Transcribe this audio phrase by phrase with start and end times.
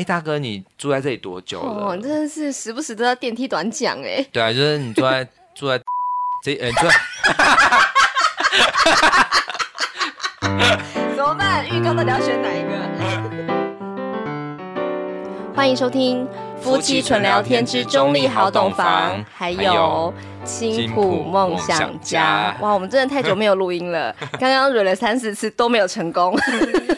[0.00, 1.88] 哎，大哥，你住在这里多久了？
[1.88, 4.26] 哦，真的是时不时都要电梯短讲哎。
[4.32, 5.78] 对啊，就是你住在住在
[6.42, 6.94] 这，呃，住在。
[11.14, 11.68] 怎么办？
[11.68, 12.72] 预告到底要选哪一个？
[15.54, 16.26] 欢迎收听
[16.60, 20.12] 《夫妻纯聊天之中立好懂房》，还有
[20.44, 22.56] 青浦梦想家。
[22.60, 26.36] 哇，我们真的太久没有录音了， 刚刚蕊了三四次都没有成功。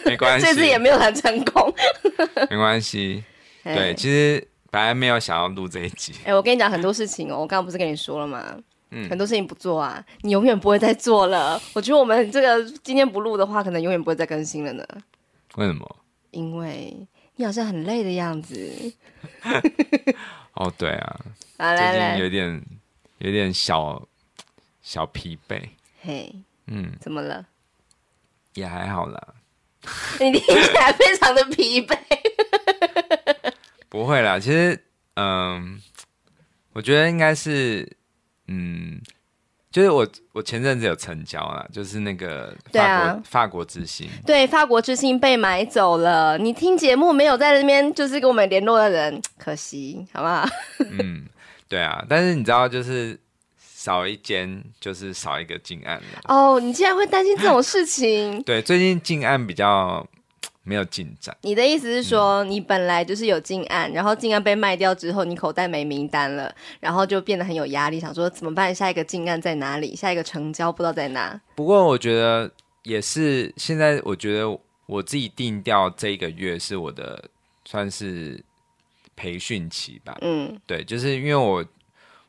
[0.05, 1.73] 没关系，这次也没有很成功。
[2.51, 3.23] 没关系，
[3.65, 6.13] 对，其实本来没有想要录这一集。
[6.25, 8.45] 哎，我跟你讲很多事情哦，我刚刚不是跟你说了吗？
[8.91, 11.61] 嗯，很多事情不做啊，你永远不会再做了。
[11.73, 14.85] 我觉得我们这个今天不录的话，可能永远不会再更新了呢。
[15.57, 15.97] 为什么？
[16.33, 17.07] 因为
[17.43, 18.95] 你好像很累的样子。
[20.55, 21.21] 哦，对啊，
[21.59, 22.63] 最近有点
[23.19, 24.01] 有点小
[24.81, 25.61] 小疲惫。
[26.03, 26.33] 嘿，
[26.69, 27.45] 嗯，怎么了？
[28.55, 29.35] 也还好啦。
[30.21, 31.99] 你听起来非常的疲惫。
[33.89, 34.81] 不会啦，其实，
[35.17, 35.83] 嗯，
[36.75, 37.97] 我觉得应该是。
[38.47, 39.01] 嗯，
[39.73, 46.37] 就是我我前阵子有成交了，就是那个法国、啊、法国之星，对，法国之星被买走了。
[46.37, 50.47] 你听节目没有在那边，就是跟我们联络的人，可惜，好不好？
[51.01, 51.27] 嗯，
[51.69, 53.19] 对啊，但是你知道，就是
[53.57, 56.21] 少一间，就是少一个进案了。
[56.25, 58.43] 哦，你竟然会担心这种事情？
[58.43, 60.07] 对，最近进案比较。
[60.63, 61.37] 没有进展。
[61.43, 68.75] 你的意思是说，嗯、你本来就是有进案，然后进案被卖掉之后，你口袋没名单了，然后就变得很有压力，想说怎么办？
[68.75, 69.95] 下一个进案在哪里？
[69.95, 71.41] 下一个成交不知道在哪。
[71.55, 72.51] 不过我觉得
[72.85, 77.25] 也是，现在我觉得我自己定调这一个月是我的
[77.65, 78.43] 算是
[79.17, 80.17] 培训期吧。
[80.21, 81.65] 嗯，对，就是因为我。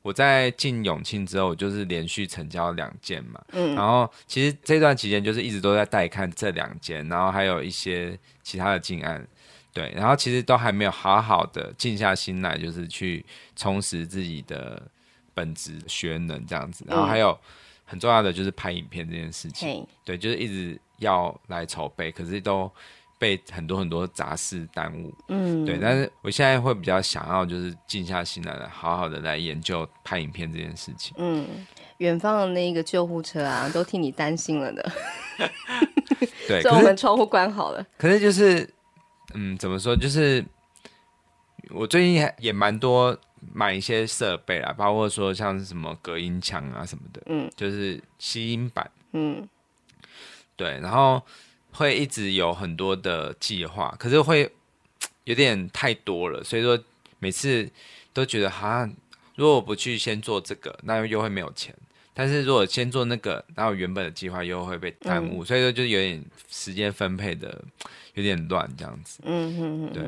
[0.03, 9.25] 我在进永庆之后，我就是连续成交两件嘛，嗯，然后其实这段期间就是一直都在带看这两件，然后还有一些其他的进案，
[9.73, 14.79] 对，然后其实都还没有好好的静下心来，就是去充实自己的
[15.33, 17.35] 本职学能这样子，然后还有
[17.85, 22.71] 很重要的就是拍影片这件事情，嗯，对，就是一直要来筹备，可是都。
[23.19, 31.13] 被很多很多杂事耽误，嗯，对，但是我现在会比较想要，就是静下心来，好好的来研究拍影片这件事情。
[31.17, 31.47] 嗯，
[31.99, 34.91] 远方的那个救护车啊，都替你担心了的。
[36.47, 37.85] 对，所以我们窗户关好了。
[37.97, 38.69] 可是就是，
[39.33, 39.95] 嗯，怎么说？
[39.95, 40.43] 就是
[41.69, 43.17] 我最近也蛮多
[43.53, 49.47] 买一些设备啊，包括说像是什么隔音墙啊什么的，嗯，就是吸音板，嗯，
[50.57, 51.21] 对，然后。
[51.73, 54.49] 会一直有很多的计划，可是会
[55.25, 56.77] 有点太多了，所以说
[57.19, 57.69] 每次
[58.13, 58.93] 都觉得好像
[59.35, 61.73] 如果我不去先做这个，那又会没有钱；
[62.13, 67.63] 但是如果先做那个，然后原本的计划又会被耽误，嗯、所以说就有点时间分配的
[68.13, 69.19] 有点乱这样子。
[69.23, 70.03] 嗯哼哼，对，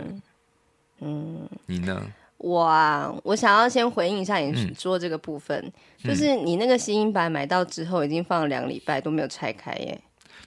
[1.00, 2.06] 嗯，你呢？
[2.38, 5.58] 我啊，我想要先回应一下你说这个部分，
[6.04, 10.00] 嗯、就是你那个吸音板买到之后，已经放了两个礼拜都没有拆开耶。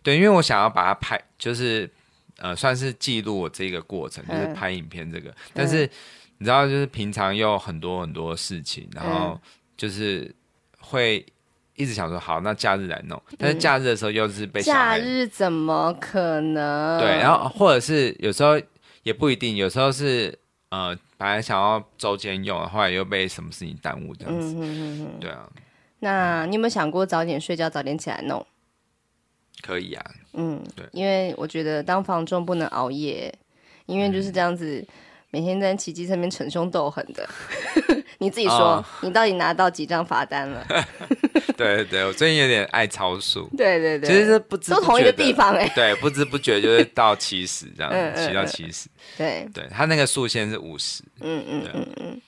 [0.08, 1.90] 对，因为我想要把它拍，就是
[2.38, 5.28] 呃，算是记录我这个过程，就是拍影片这个。
[5.28, 5.82] 嗯、但是
[6.38, 9.38] 你知道，就是平常又很多很多事情，然后
[9.76, 10.34] 就是
[10.78, 11.22] 会
[11.74, 13.22] 一直想说，好，那假日来弄。
[13.36, 16.98] 但是假日的时候又是被假日怎么可能？
[16.98, 18.58] 对，然后或者是有时候
[19.02, 20.34] 也不一定，有时候是
[20.70, 24.54] 呃，本来想要周间用，后来又被什么事情耽误这样子。
[24.54, 25.46] 嗯嗯嗯对啊。
[25.98, 28.46] 那你有没有想过早点睡觉，早点起来弄？
[29.62, 30.04] 可以啊，
[30.34, 33.32] 嗯，对，因为我觉得当房仲不能熬夜，
[33.86, 34.86] 因为就是这样子，
[35.30, 37.28] 每天在骑机上面逞凶斗狠的。
[38.20, 40.66] 你自己说，哦、你到底拿到几张罚单了？
[41.56, 43.48] 对对对，我最近有点爱超速。
[43.56, 45.72] 对对对，其实是不知不都同一个地方哎、欸。
[45.74, 48.88] 对，不知不觉就是到七十这样，骑、嗯嗯、到七十。
[49.16, 51.02] 对对，他那个速限是五十。
[51.20, 52.20] 嗯嗯嗯嗯。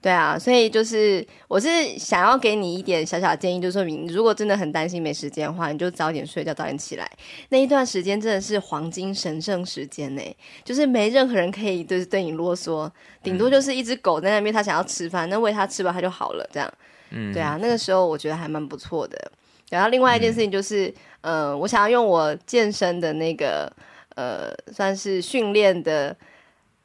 [0.00, 7.10] 对啊，所以就是我是想要给你一点小小建议，就是说你如果真的很担心没时间的话，你就早点睡觉，早点起来。
[7.50, 10.22] 那一段时间真的是黄金神圣时间呢，
[10.64, 12.90] 就是没任何人可以就是对你啰嗦，
[13.22, 16.72] 顶多就是一只狗在那边，它想要吃饭，那喂它吃饱它就好了，这样。
[17.10, 19.32] 嗯，对啊，那个时候我觉得还蛮不错的。
[19.70, 20.88] 然后另外一件事情就是，
[21.20, 23.72] 嗯、呃，我想要用我健身的那个
[24.16, 26.16] 呃，算是训练的。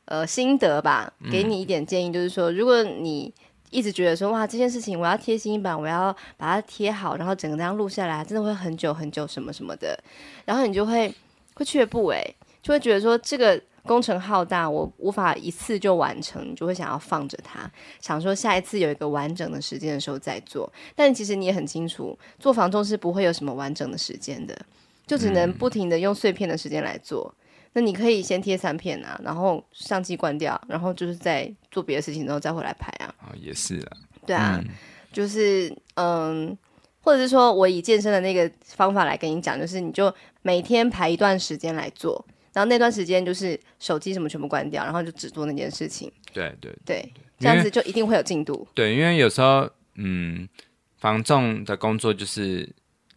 [0.08, 3.34] 呃，心得吧，给你一点建议，就是说，嗯、如果你
[3.72, 10.02] 一直觉得说，哇，这件事情我要贴吸音板，我要把它贴好，然后整个这样录下来，真的会很久很久，什么什么的，
[10.46, 11.14] 然后你就会
[11.56, 12.24] 会却步，哎，
[12.64, 17.70] 就会觉得说这个工程浩大，我无法一次就完成，你就会想要放着它，
[18.00, 20.72] 想说下一次有一个完整的时间的时候再做。
[20.96, 24.58] 但其实你也很清楚，做房仲是不会有什么完整的时间的，
[25.06, 27.34] 就只能不停的用碎片的时间来做。
[27.74, 33.14] 那你可以先贴三片啊，然后相机关掉，然后就是在做别的事情之后再回来拍啊。
[33.22, 33.98] 哦，也是啊。
[34.26, 34.70] 对啊，嗯、
[35.12, 36.58] 就是嗯，
[37.02, 46.12] 或者是说我以健身的那个方法来跟你讲，就是你就每天排一段时间来做，然后那段时间就是手机什么全部关掉，然后就只做那件事情。
[46.34, 48.68] 对对对，对，这样子就一定会有进度。
[48.74, 50.50] 对，因为有时候嗯，
[50.98, 52.68] 防重的工作就是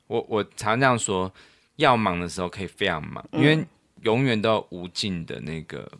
[0.06, 1.32] 我我常这样说，
[1.76, 3.67] 要忙的时候可以非常忙，嗯、因为。
[4.02, 5.91] 永远都有无尽的那个，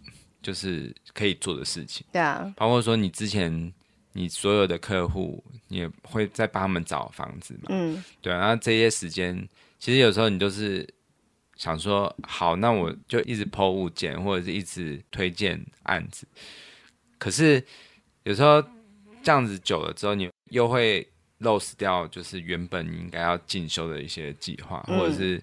[0.43, 2.07] 就是可以做的事情。
[2.13, 3.73] 对啊，包括说你之前
[4.13, 7.69] 你所有的客户，你也会在帮他们找房子嘛。
[7.69, 8.39] 嗯，对啊。
[8.39, 9.49] 然后这些时间，
[9.79, 10.89] 其实有时候你就是
[11.57, 16.27] 想说，好，那我就一直 po 物件，或者是一直推荐案子。
[17.19, 17.63] 可是
[18.25, 18.63] 有时候
[19.23, 21.07] 这样子久了之后，你又会
[21.41, 25.43] lose 掉，就是原本你应该要进修的一些计划，或者是。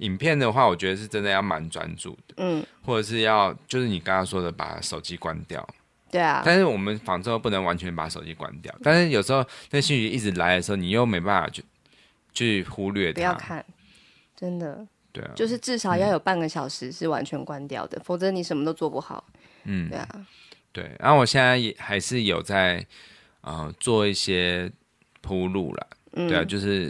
[0.00, 5.66] 影片的话，我觉得是真的要蛮专注的，嗯，或者是要就是你刚刚说的把手机关掉，
[6.10, 6.42] 对啊。
[6.44, 11.62] 但是我们仿之后不能完全把手机关掉，但是有时候那信息一直来的时候，你又没办法去
[12.32, 13.64] 去忽略它，不要看，
[14.34, 19.22] 真的，对啊，就是至少要有半个小时是完全关掉的，嗯、否则你什么都做不好。
[19.64, 20.26] 嗯，对啊，
[20.72, 20.90] 对。
[20.98, 22.84] 然后我现在也还是有在
[23.42, 24.72] 呃做一些
[25.20, 26.88] 铺路了，嗯、对啊，就是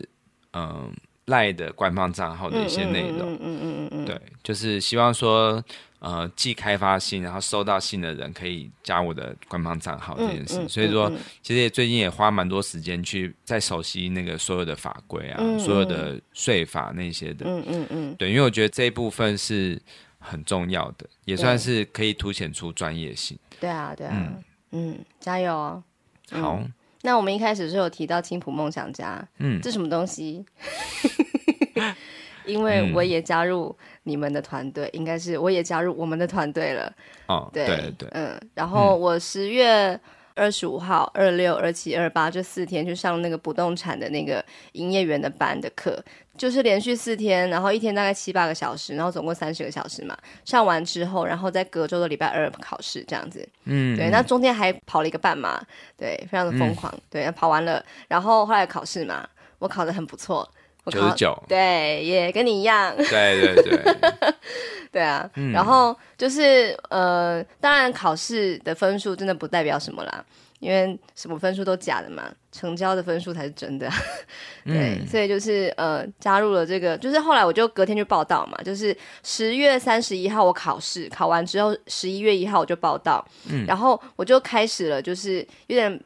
[0.53, 0.63] 嗯。
[0.63, 0.91] 呃
[1.31, 3.89] 赖的官方账号的一些内容，嗯嗯嗯嗯。
[3.93, 5.63] 嗯，对，就是希望说，
[6.01, 10.69] 呃，寄开发信，然后收到信的人可以加我的官方账号这件事。
[10.69, 11.11] 所以说，
[11.43, 19.81] 其实也最近也花蛮多时间去在熟悉那个所有的法规啊，所有的税法那些的，嗯嗯嗯，对，因为我觉得这一部分是
[20.19, 23.39] 很重要的，也算是可以凸显出专业性。
[23.59, 24.35] 对啊，对啊，
[24.73, 25.83] 嗯，加油哦。
[26.31, 26.63] 好。
[27.03, 30.45] 那我们一开始是有提到青浦梦想家，嗯，这什么东西？
[32.47, 36.93] 因为我也加入你们的团队，嗯、应该是我也加入我们的团队了。
[37.27, 39.99] 哦，对对，对嗯，然后我十月
[40.35, 46.03] 二十五号、二六、二七、二八这四天去上那个不动产的那个营业员的班的课。
[46.39, 50.17] 就是连续四天，然后一天大概七八个小时，然后总共三十个小时嘛。
[50.43, 53.47] 上完之后，然后在隔周的礼拜二考试这样子。
[53.65, 54.09] 嗯，对。
[54.09, 55.63] 那中间还跑了一个半马，
[55.99, 56.91] 对，非常的疯狂。
[56.95, 59.29] 嗯、对，跑完了，然后后来考试嘛，
[59.59, 60.51] 我考得很不错，
[60.87, 61.43] 九十九。
[61.49, 62.95] 对，也跟你一样。
[62.97, 63.97] 对对对。
[64.93, 70.25] 对啊，嗯、然后就是呃，当然考试的分数真的不代表什么啦。
[70.59, 73.89] 因为什么分数都假的嘛，成交的分数才是真的。
[74.63, 85.39] 对，嗯、所以就是呃，加入了这个，就是后来我就隔天就报道嘛，就是十月三十一号我考试，考完之后十一月一号我就报道，嗯，然后我就开始了，就是
[85.69, 85.99] 有点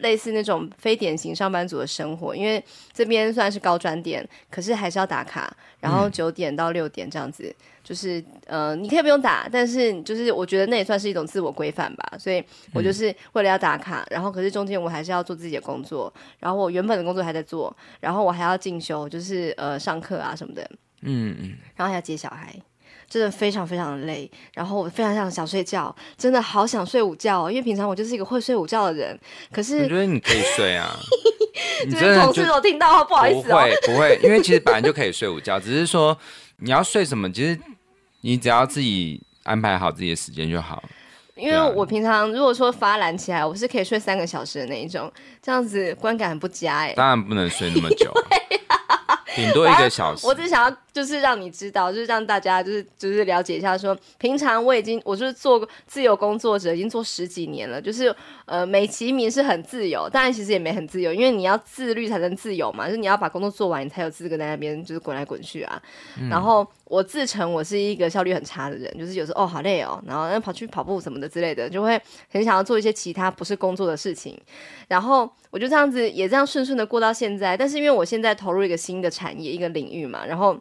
[0.00, 2.62] 类似那种非典型上班族的生活，因为
[2.92, 7.54] 这边算是高专点，可是还是要打卡，然后九点到六点这样子。
[7.82, 12.12] 就是呃，你可以不用打，但是就是我觉得那也算是一种自我规范吧。
[12.18, 20.62] 所以我就是为了要打卡，然后可是中间我还是要做自己的工作，然后我原本的工作还在做，然后我还要进修，就是呃上课啊什么的。
[21.00, 21.56] 嗯嗯。
[21.74, 22.54] 然后还要接小孩，
[23.10, 24.30] 真的非常非常的累。
[24.54, 29.20] 然后我非常想想睡觉，真的好想睡午觉哦，因为平常我就是一个会睡午觉的人。
[29.52, 30.96] 可是我觉得你可以睡啊，
[31.90, 33.58] 就是同事都听到，不好意思哦。
[33.58, 36.16] 不会不会，因为其实本来就可以睡午觉，只是说
[36.58, 37.58] 你要睡什么，其实。
[38.22, 40.84] 你只要自己安排好自己的时间就好。
[41.36, 46.92] 因为我平常如果说发懒起来，我是可以睡三个小时的那一种，这样子观感很不佳哎。
[46.92, 48.12] 当然不能睡那么久，
[49.34, 50.26] 顶多一个小时。
[50.26, 65.80] 我只想要就是让你知道，就是让大家就是就是了解一下说，说平常我已经我就是做自由工作者，已经做十几年了，就是呃美其名是很自由，当然其实也没很自由，因为你要自律才能自由嘛，就是你要把工作做完，你才有资格在那边就是滚来滚去啊，
[66.20, 66.66] 嗯、然后。
[66.90, 71.96] 我自称我是一个效率很差的人，就是有时候哦好累哦，然后跑去跑步什么的之类的，就会
[72.32, 74.36] 很想要做一些其他不是工作的事情。
[74.88, 77.56] 然后我就这样子也这样顺顺的过到现在。
[77.56, 80.58] 但是因为我现在投入一个新的产业一个领域嘛，然后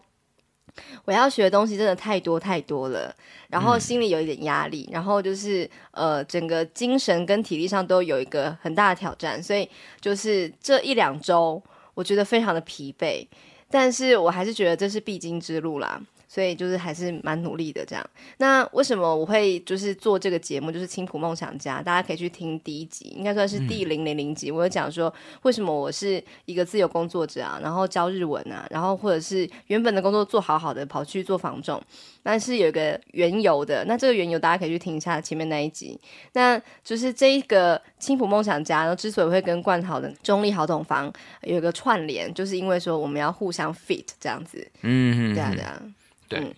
[1.05, 3.15] 我要学的东西真的太多太多了，
[3.47, 9.69] 然后心里有一点压力，然后就是呃整个精神跟体力上都有一个很大的挑战，所以
[10.01, 11.63] 就是这一两周
[11.93, 13.25] 我觉得非常的疲惫，
[13.69, 16.01] 但是我还是觉得这是必经之路啦。
[16.29, 18.09] 所以就是还是蛮努力的这样。
[18.37, 20.71] 那为什么我会就是做这个节目？
[20.71, 24.51] 就是青浦梦想家，大家可以去听第一集，应该算是第零零零集。
[24.51, 31.81] 嗯、我有讲说为什么我是一个自由工作者啊，然后教日文啊，然后或者是原本的工作做好好的，跑去做房仲，
[32.21, 33.83] 但是有一个缘由的。
[33.85, 35.99] 那这个缘由大家可以去听一下前面那一集。
[36.33, 44.65] 那就是这一个青浦梦想家，然后之所以会跟冠豪的中立好懂房有一个串联，就是因为说我们要互相 fit 这样子。
[44.81, 45.81] 嗯嗯，对啊对啊。
[46.29, 46.53] 对，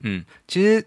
[0.00, 0.80] 嗯，其实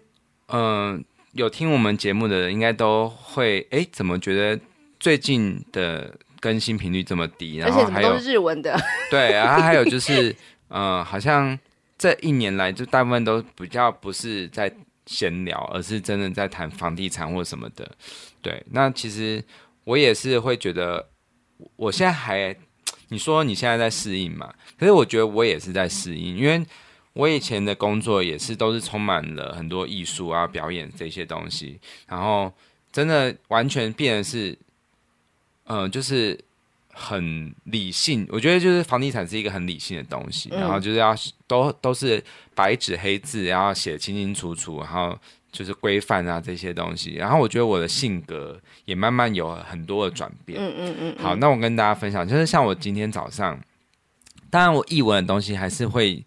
[0.46, 1.00] 嗯、呃，
[1.32, 4.58] 有听我们节目的人应该都会，哎，怎么觉得
[4.98, 7.56] 最近的更新频率这么低？
[7.56, 8.74] 然后还有日文的，
[9.10, 10.30] 对，然后还有就是，
[10.68, 11.58] 嗯、呃，好像
[11.98, 14.72] 这一年来就大部分都比较不是在
[15.04, 17.90] 闲聊，而是真的在谈房地产或什么的。
[18.40, 19.44] 对，那其实
[19.84, 21.08] 我也是会觉得，
[21.76, 22.56] 我现在还。
[23.08, 24.52] 你说你现在在适应嘛？
[24.76, 26.60] 可是我觉得我也是在适应，因为
[27.16, 32.52] 我以前的工作也是都是充满了很多艺术啊、表演这些东西，然后
[32.92, 34.50] 真的完全变的是，
[35.64, 36.38] 嗯、呃，就是
[36.92, 38.26] 很理性。
[38.30, 41.14] 我觉得就是房地产是一个很理性的东西，然后就是要
[41.46, 42.22] 都都是
[42.54, 45.18] 白纸黑字，然后写清清楚楚，然后。
[45.52, 50.60] 就是规范啊这些东西，然后我觉得我的性格也慢慢有很多的转变。
[50.60, 51.16] 嗯嗯嗯。
[51.18, 53.58] 好，那我跟大家分享，就是像我今天早上，
[54.50, 56.22] 当然我译文的东西还是会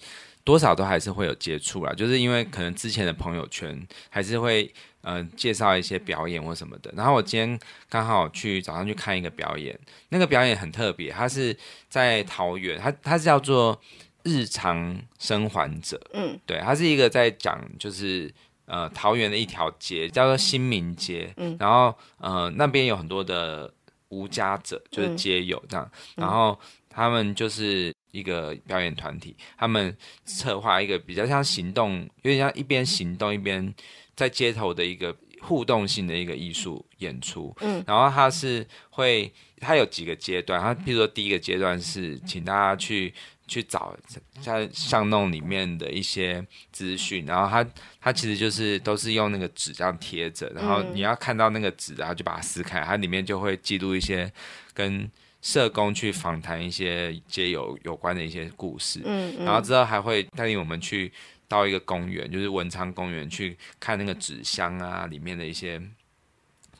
[0.49, 3.79] 多少都还是会有接触啦，就是因为可能之前的朋友圈
[4.09, 4.63] 还是会
[5.01, 6.91] 嗯、呃、介绍一些表演或什么的。
[6.97, 9.79] 然后我今天刚好去早上去看一个表演，
[10.09, 11.55] 那个表演很特别，它是
[11.87, 13.79] 在桃园，它它是叫做
[14.23, 16.01] 日常生还者。
[16.13, 18.33] 嗯，对，它是一个在讲就是。
[18.71, 23.73] 呃，桃园的一条街叫做新民街，嗯，然后呃那边有很多的
[24.09, 26.55] 无家者，就是街友这样，嗯，然后
[26.87, 33.73] 他们就是一个表演团体，他们策划一个比较像行动，有点像一边行动一边
[34.15, 43.13] 在街头的一个互动性的一个艺术演出，嗯，然后他是会，他有几个阶段，他譬如说第一个阶段是请大家去。
[43.49, 43.97] 去找
[44.43, 47.67] 在巷弄里面的一些资讯，然后他
[47.99, 54.31] 他其实就是都是用那个纸这样贴着，然后你要看到那个纸，然后就把它撕开，它里面就会记录一些
[54.71, 55.09] 跟
[55.41, 61.11] 社工去访谈一些街友有关的一些故事，嗯，然后之后还会带领我们去
[61.47, 65.81] 到一个公园，就是文昌公园去看那个纸箱啊里面的一些。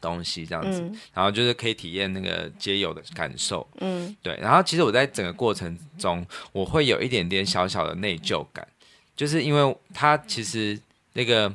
[0.02, 4.34] 东西这样子，嗯，然后就是可以体验那个街友的感受，嗯，对。
[4.38, 8.66] 然后其实我在整个过程中，我会有一点点小小的内疚感，
[9.14, 10.80] 就是因为他其实
[11.12, 11.54] 那个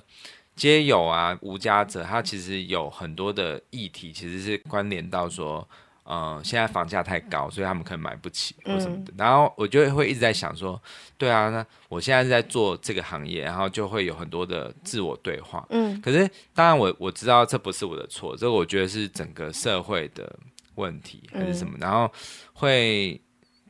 [0.54, 5.66] 街友啊、无家者，他其实有很多的议题，其实是关联到说。
[6.06, 9.12] 嗯，现在房价太高，所以他们可能买不起或什么的。
[9.12, 10.80] 嗯、然后我就会一直在想说，
[11.16, 15.66] 对啊，那我现在是在做这个行业，然后就会有很多的自我对话。
[15.70, 20.38] 嗯，可是当然我我知道这不是我的错，这个我觉得是整个社会的
[20.74, 21.72] 问题还是什么。
[21.78, 22.12] 嗯、然后
[22.52, 23.18] 会，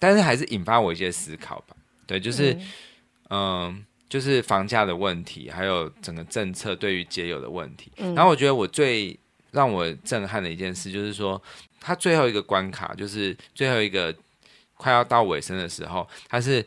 [0.01, 1.77] 但是还是引发我一些思考吧。
[2.05, 2.53] 对，就是
[3.31, 7.93] 嗯，嗯，就是房价的问题，还有整个政策对于街友的问题。
[7.99, 9.17] 嗯、然后我觉得我最
[9.55, 11.41] 让我震撼的一件事就是说。
[11.87, 14.11] 他最后一个关卡就是最后一个
[14.79, 16.65] 快要到尾声的时候，他是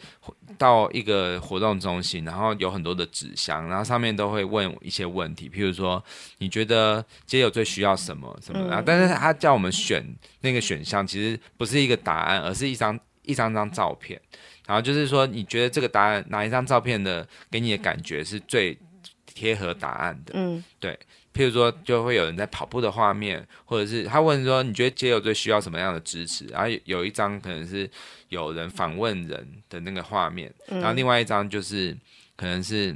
[0.60, 6.04] 到一个活动中心，然后有很多的纸箱，然后上面都会问一些问题，譬如说
[6.38, 10.06] 你觉得街友最需要什么什么然后，但是他叫我们选
[10.42, 14.22] 那个选项，其实不是一个答案，而是一张一张张照片，
[14.68, 18.78] 然后就是说你觉得这个答案哪一张照片的给你的感觉是最
[19.26, 20.34] 贴合答案的？
[20.36, 20.96] 嗯，对。
[21.38, 27.88] 譬如说，就会有人在跑步的画面，或者是他问说：“你觉得街友最需要什么样的支持？”然后有一张可能是
[28.30, 31.96] 有人访问人的那个画面，然后另外一张就是
[32.36, 32.92] 可能是，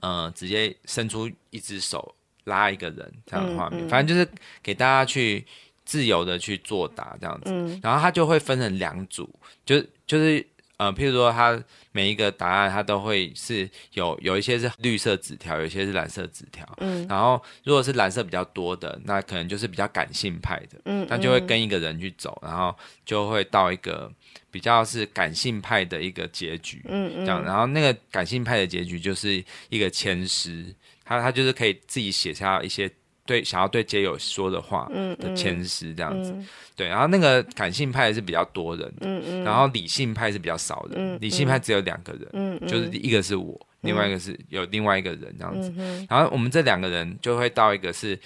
[0.00, 2.14] 嗯、呃，直接伸出一只手
[2.44, 3.86] 拉一个人这样的画面。
[3.88, 4.26] 反正就是
[4.62, 5.44] 给大家去
[5.84, 7.78] 自由的去作答这样子。
[7.82, 9.28] 然后他就会分成两组，
[9.66, 10.44] 就就是。
[10.78, 11.62] 呃，譬如说，它
[11.92, 16.66] 每一个答案，它都会是有有一些是绿色纸条，有一些是蓝色纸条。
[16.78, 20.80] 嗯，然后如果是蓝色比较多的，那可能就是比较感性派的。
[20.86, 22.74] 嗯，那就会跟一个人去走，然后
[23.04, 24.10] 就会到一个
[24.50, 26.82] 比较是感性派的一个结局。
[26.88, 30.74] 嗯嗯，这样，然后那个感性派的结局就是一个签诗，
[31.04, 32.90] 他他就是可以自己写下一些。
[33.24, 36.34] 对，想要对街友说的话的签诗这样子，
[36.74, 48.18] 对，然后那个感性派是比较多人的，嗯嗯、然后理性派是比较少的，嗯、理性派只有两个人，嗯嗯、就是一个是我，嗯、另外一个是有另外一个人这样子，嗯、然后我们这两个人就会到一个是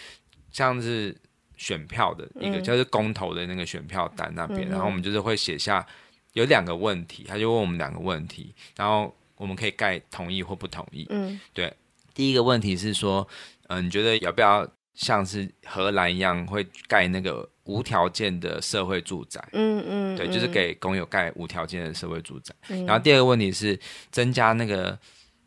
[0.51, 1.15] 像是
[1.59, 5.87] 选票的一个，嗯、就是公投的那个选票单那边，嗯、然后我们就是会写下
[6.33, 11.71] 有两个问题，他就问我们两个问题，然后我们可以盖同意或不同意，嗯、对，
[12.15, 13.29] 第一个问题是说，
[13.69, 14.67] 嗯、呃，你觉得要不要？
[14.97, 22.55] 像是荷兰一样会盖那个无条件的社会住宅，嗯嗯，对，就是给工友盖无条件的社会住宅。
[22.71, 23.79] 嗯、然后第二个问题是
[24.11, 24.99] 增加那个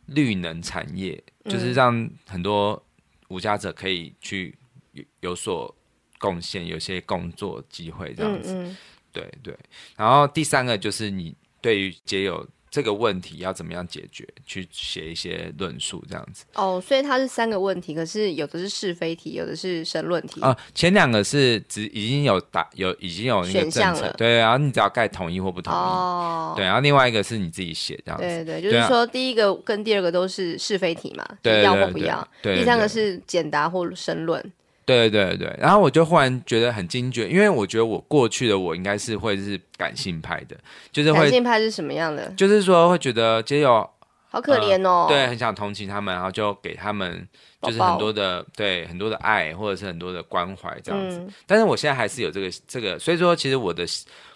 [0.05, 2.81] 绿能产业，嗯、就是让很多
[3.29, 4.55] 无家者可以去
[4.91, 5.75] 有有所
[6.19, 8.75] 贡献，有些工作机会这样子。
[9.11, 9.57] 对对。
[9.97, 16.45] 然后第三个就是你对于街友这个问题要怎么样解决，去写一些论述这样子。
[16.53, 20.41] 哦，所以它是三个问题，可是有的是是非题，有的是申论题。
[20.41, 25.75] 啊、呃，前两个是只已经有答有已经有那个政策选项了，对，然后你只要盖同意或不同意。
[25.75, 28.25] 哦，对，然后另外一个是你自己写这样子。
[28.25, 32.27] 对对，就是说第一个跟第二个都是是非题嘛，对，要或不要。
[32.41, 34.53] 对，对，对，第三个是简答或申论。
[34.89, 40.57] 对对对，然后我就忽然觉得很惊觉，因为我觉得我过去的我应该是会是感性派的，
[40.91, 42.27] 就是会感性派是什么样的？
[42.37, 43.87] 就是说会觉得街友
[44.29, 47.27] 好可怜哦、呃，对，很想同情他们，然后就给他们
[47.61, 51.17] 就是很多的对很多的爱或者是很多的关怀这样子。
[51.19, 53.85] 嗯、但是我现在还是有这个这个，所以说其实我的。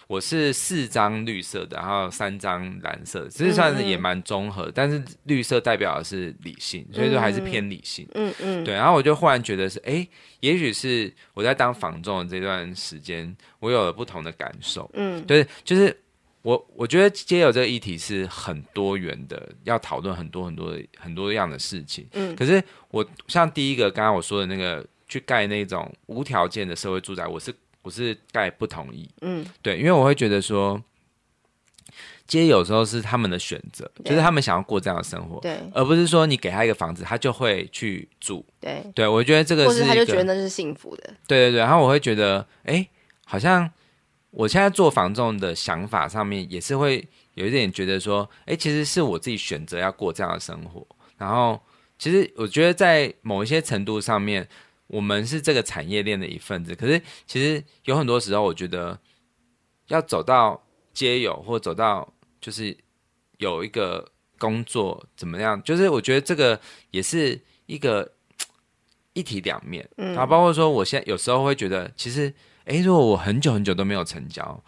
[0.06, 8.06] 我是四张绿色的，然后三张蓝色的，其实算是也蛮综合，嗯嗯，但是绿色代表的是理性，所以说还是偏理性。
[8.14, 8.74] 嗯嗯，嗯，对。
[8.74, 10.06] 然后我就忽然觉得是，哎，
[10.40, 14.90] 也许是我在当房仲的这段时间，我有了不同的感受。
[14.92, 15.96] 嗯，对，就是
[16.42, 22.06] 我我觉得街友这个议题是很多元的，要讨论很多很多的很多样的事情。
[22.12, 27.54] 嗯，可是我像第一个刚刚我说的那个，去盖那种无条件的社会住宅，我是。
[27.84, 30.82] 我是概不同意，嗯，对，因为我会觉得说，
[32.26, 42.88] 街友有时候是他们的选择，就是他们想要过这样的生活，对，而不是说你给他一个房子，他就会去住，对，对我觉得这个是，或者他就觉得那是幸福的，对对对，然后我会觉得，哎，
[43.26, 43.70] 好像
[44.30, 50.86] 我现在做房仲的想法上面也是会有一点觉得说，哎，其实是我自己选择要过这样的生活，
[51.18, 51.60] 然后
[51.98, 54.48] 其实我觉得在某一些程度上面。
[54.86, 58.98] 我们是这个产业链的一份子，可是其实有很多时候，我觉得
[59.88, 60.62] 要走到
[60.92, 62.76] 街友，或走到就是
[63.38, 64.06] 有一个
[64.38, 66.60] 工作怎么样，就是我觉得这个
[66.90, 68.12] 也是一个
[69.14, 69.88] 一体两面。
[69.96, 72.32] 嗯，然后包括说，我现在有时候会觉得，其实，
[72.66, 74.62] 哎，如果我很久很久都没有成交，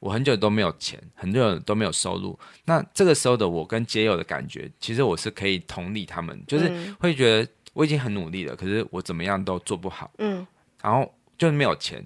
[0.00, 7.50] 我很久都没有钱，很久都没有收入，那这个时候的我跟街友的感觉，其实我是可以同理他们，就是会觉得。
[7.72, 10.10] 我已经很努力了，可是我怎么样都做不好。
[10.18, 10.46] 嗯，
[10.82, 12.04] 然后就是没有钱。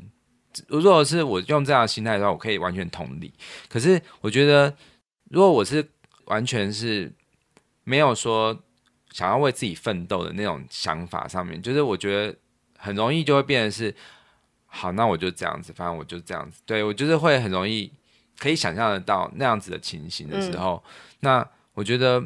[0.68, 3.32] 如果是我用这样的心态的话，我可以完全同理。
[3.68, 4.72] 可是我觉得，
[5.30, 5.84] 如果我是
[6.26, 7.12] 完全是
[7.82, 8.56] 没有说
[9.10, 12.36] 想要为自己奋斗的那种想法上面，就是我觉得
[12.78, 13.94] 很容易就会变成是，
[14.66, 16.60] 好，那我就这样子，反正我就这样子。
[16.66, 17.90] 对，我就是会很容易
[18.38, 22.22] 可以想象得到那样子的情形的时候，嗯、那我觉得。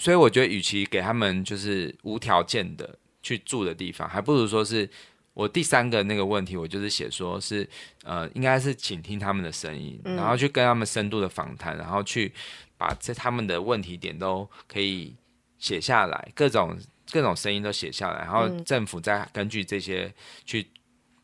[0.00, 4.88] 所以我觉得，与其给他们就是无条件的去住的地方，还不如说是
[5.34, 7.68] 我第三个那个问题，我就是写说是
[8.04, 12.32] 呃，应该是倾听他们的声音，然后去跟他们深度的访谈，然后去
[12.78, 15.14] 把这他们的问题点都可以
[15.58, 16.74] 写下来，各种
[17.12, 20.10] 各种声音都写下来，然后政府再根据这些
[20.46, 20.66] 去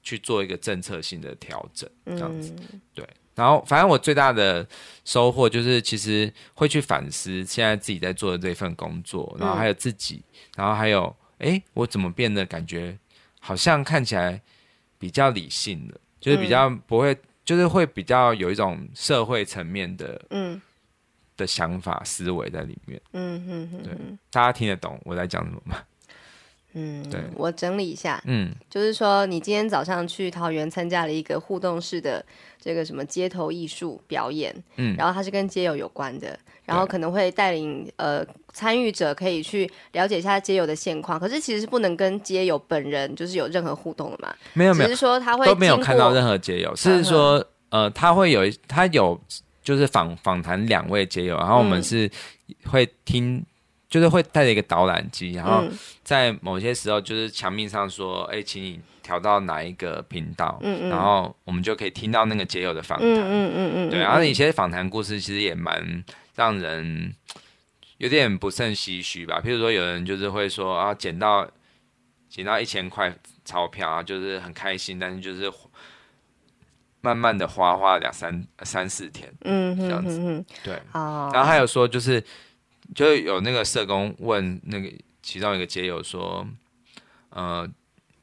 [0.02, 2.54] 去做一个政策性的调整，这样子，
[2.94, 3.08] 对。
[3.36, 4.66] 然后，反正我最大的
[5.04, 10.22] 收获就是，其实会去反思现在自己在做的这份工作，然后还有自己，
[10.56, 12.98] 然后还有，哎，我怎么变得感觉
[13.38, 14.40] 好像看起来
[14.98, 20.60] 比较理性了，就是比较不会，就是会比较有一种社会层面的，嗯，
[21.36, 23.92] 的想法思维在里面，嗯嗯嗯，对，
[24.30, 25.76] 大家听得懂我在讲什么吗？
[26.78, 32.22] 嗯，对，我整理一下，嗯，就是说你今天早上去桃园参加了一个互动式的
[32.60, 49.18] 这个什么街头艺术表演，嗯，然后它是跟街友有关的，然后可能会带领呃参与者可以去了解一下街友的现况，可是其实是不能跟街友本人就是有任何互动的嘛，没有没有，只是说他会都没有看到任何街友，是说呃他会有他有
[49.62, 52.10] 就是访访谈两位街友，然后我们是
[52.66, 53.42] 会听。
[53.88, 55.64] 就是会带着一个导览机，然后
[56.02, 60.58] 在某些时候，就是墙面上说：“哎、嗯，请你调到哪一个频道。
[60.60, 63.06] 嗯嗯”然后我们就可以听到那个街友的访谈。
[63.06, 63.90] 嗯嗯嗯嗯。
[63.90, 67.14] 对，然后一些访谈故事其实也蛮让人
[67.98, 69.40] 有点不胜唏嘘吧。
[69.40, 71.48] 譬如说，有人就是会说啊，捡到
[72.28, 75.48] 捡到一千块钞票啊，就是很开心，但是就是
[77.00, 80.18] 慢慢的花花两三三四天，嗯，这样子。
[80.20, 80.74] 嗯，对。
[80.92, 82.20] 然后还有说就是。
[82.94, 84.90] 就有那个社工问那个
[85.22, 86.46] 其中一个街友说
[87.30, 87.68] ：“呃，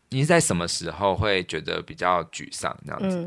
[0.09, 2.75] 你在什么时候会觉得比较沮丧？
[2.85, 3.17] 这样子，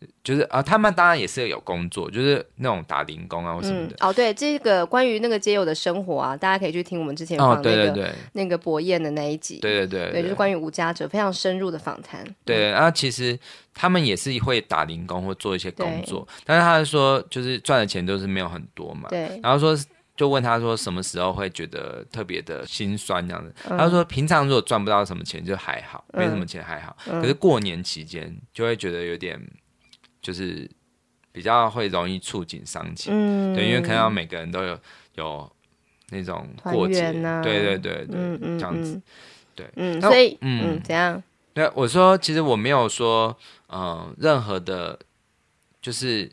[0.00, 3.94] 嗯、就是啊，他们当然也是有工作，就是那种打零工啊或什么的。
[3.96, 9.58] 嗯、哦，对，这个关于那个街友的生活啊，大家可以去听我们之前放那个、哦、对对对那个博彦的那一集。
[9.58, 12.24] 对对对，对，对，就是关于无家者非常深入的访谈。
[12.44, 13.38] 对，然后其实
[13.74, 19.08] 他们也是会打零工或做一些工作，但是他说就是赚的钱都是没有很多嘛。
[19.08, 19.76] 对，然后说。
[20.16, 29.40] 就问他说什么时候会觉得特别的心酸这样子，嗯、他说平常如果赚不到什么钱就还好，嗯、没什么钱还好，嗯、可是过年期间就会觉得有点
[30.22, 30.70] 就是
[31.32, 33.12] 比较会容易触景伤情。
[33.12, 34.78] 嗯，对，因为看到每个人都有
[35.16, 35.52] 有
[36.10, 39.02] 那种过节，啊、对对对对，这样子，
[39.56, 41.20] 对，嗯，所以嗯，嗯，怎样？
[41.52, 43.36] 对，我说其实我没有说，
[43.68, 44.98] 嗯、呃，任何的，
[45.82, 46.30] 就是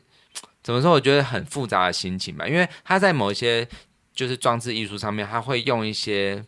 [0.62, 0.92] 怎么说？
[0.92, 3.66] 我觉得很复杂的心情吧，因为他在某一些
[4.14, 6.44] 就是装置艺术上面，他会用一些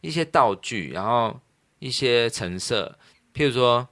[0.00, 1.40] 一些道具，然后
[1.78, 2.98] 一些陈设，
[3.32, 3.88] 譬如说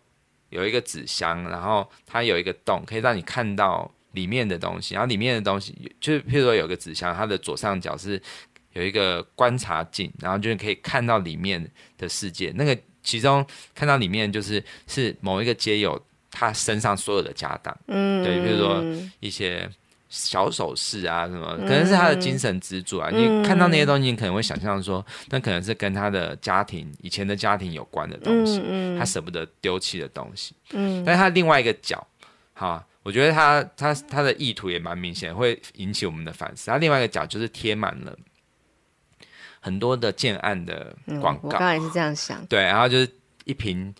[0.51, 8.21] 有一个纸箱，然后它有一个洞，可以让你看到里面的东西，然后里面的东西就是譬如说有个纸箱，它的左上角是
[8.73, 12.77] 有一个观察镜，然后就是可以看到里面的世界，那个。
[13.05, 13.45] 其中
[13.75, 16.01] 看到里面就是是某一个街友
[16.33, 18.83] 他身上所有的家当，嗯，对，比如说
[19.21, 19.71] 一些
[20.09, 23.11] 小首饰啊什么，可能是他的精神支柱啊。
[23.13, 30.55] 嗯、你看到那些东西，你可能会想象说，那可能是跟他的家庭以前的家庭有关的东西，嗯嗯、他舍不得丢弃的东西。
[30.73, 32.05] 嗯，但是他另外一个角，
[32.55, 36.71] 哈，我觉得他他他的意图也蛮明显，会引起我们的反思。
[36.71, 38.17] 他另外一个角就是贴满了。
[39.65, 42.45] 很多的建案的广告，我刚才也是这样想。
[42.47, 43.09] 对，然后就是
[43.45, 43.95] 一坪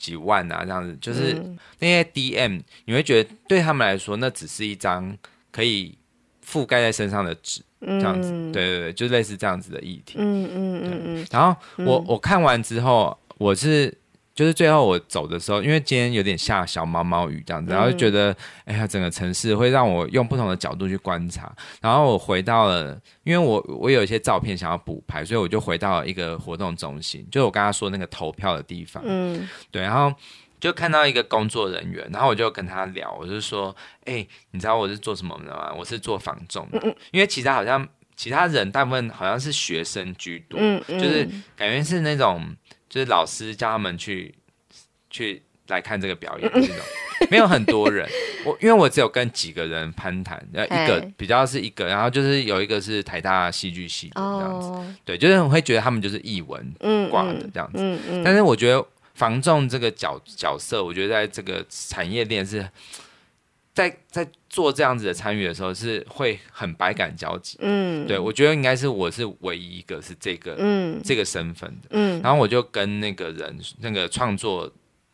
[0.00, 1.34] 几万啊，这样子，就是
[1.78, 5.16] 那些 DM，你会觉得对他们来说，那只是一张
[5.52, 5.96] 可以
[6.44, 8.30] 覆盖在身上的纸，这样子。
[8.50, 10.14] 对对对，就类似这样子的议题。
[10.18, 11.26] 嗯嗯嗯嗯。
[11.30, 13.94] 然后我我看完之后，我是。
[14.32, 21.54] 就是最后我走的时候，因为今天有点下小毛毛雨这样子，然后就觉得，哎呀，整个城市会让我用不同的角度去观察。
[21.82, 29.02] 然后我回到了，因为我我有一些照片想要补拍，所以我就回到了一个活动中心，就是我刚刚说那个投票的地方。
[29.04, 30.14] 嗯，对，然后
[30.58, 35.74] 就看到一个工作人员，然后我就跟他聊，我就说，哎，你知道我是做什么的吗？
[35.76, 42.56] 我是做房仲的，因为其他好像其他人大部分好像是学生居多，嗯嗯，就是感觉是那种。
[42.90, 44.34] 就是老师叫他们去
[45.08, 46.76] 去来看这个表演，这种
[47.30, 48.06] 没有很多人。
[48.44, 54.68] 我因为我只有跟几个人攀谈，然后一个比较是一个，然后就是有一个是台大戏剧系的这样子。
[54.68, 54.84] Oh.
[55.06, 56.74] 对，就是我会觉得他们就是艺文
[57.08, 57.78] 挂的这样子。
[57.78, 58.22] 嗯嗯。
[58.22, 62.68] 但是我觉得防重这个角角色，我觉得在这个产业链是。
[63.72, 67.56] 在在做这样子的参与的时候，是会很百感交集。
[67.60, 71.88] 嗯，对，我觉得应该是我是唯一一个是这个，嗯，这个身份的。
[71.90, 74.70] 嗯，然后我就跟那个人，那个创作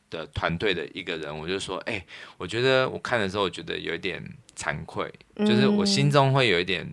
[0.08, 2.06] 的团队的一个人，我就说，哎、欸，
[2.38, 4.24] 我觉得我看的时候，我觉得有一点
[4.56, 6.90] 惭愧，就是我心中会有一点，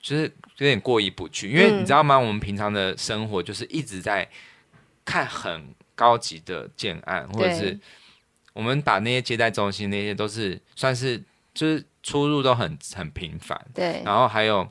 [0.00, 2.18] 就是有点过意不去，因为你知道吗？
[2.18, 4.26] 我们平常的生活就是一直在
[5.04, 7.78] 看很高级的建案，或者是。
[8.54, 11.20] 我们把那些接待中心那些都是算是
[11.54, 14.02] 就是出入都很很频繁，对。
[14.04, 14.68] 然后还有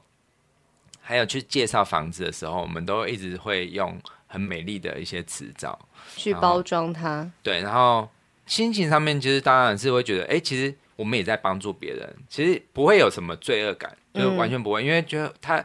[0.99, 5.79] 还有去介绍房子的时候，我们都一直会用很美丽的一些词藻
[6.17, 7.31] 去包装它。
[7.41, 8.09] 对，然后
[8.45, 15.63] 心情上面其实当然是会觉得，哎，其实我们也在帮助别人，其实不会有什么罪恶感，就完全不会，嗯、因为觉得他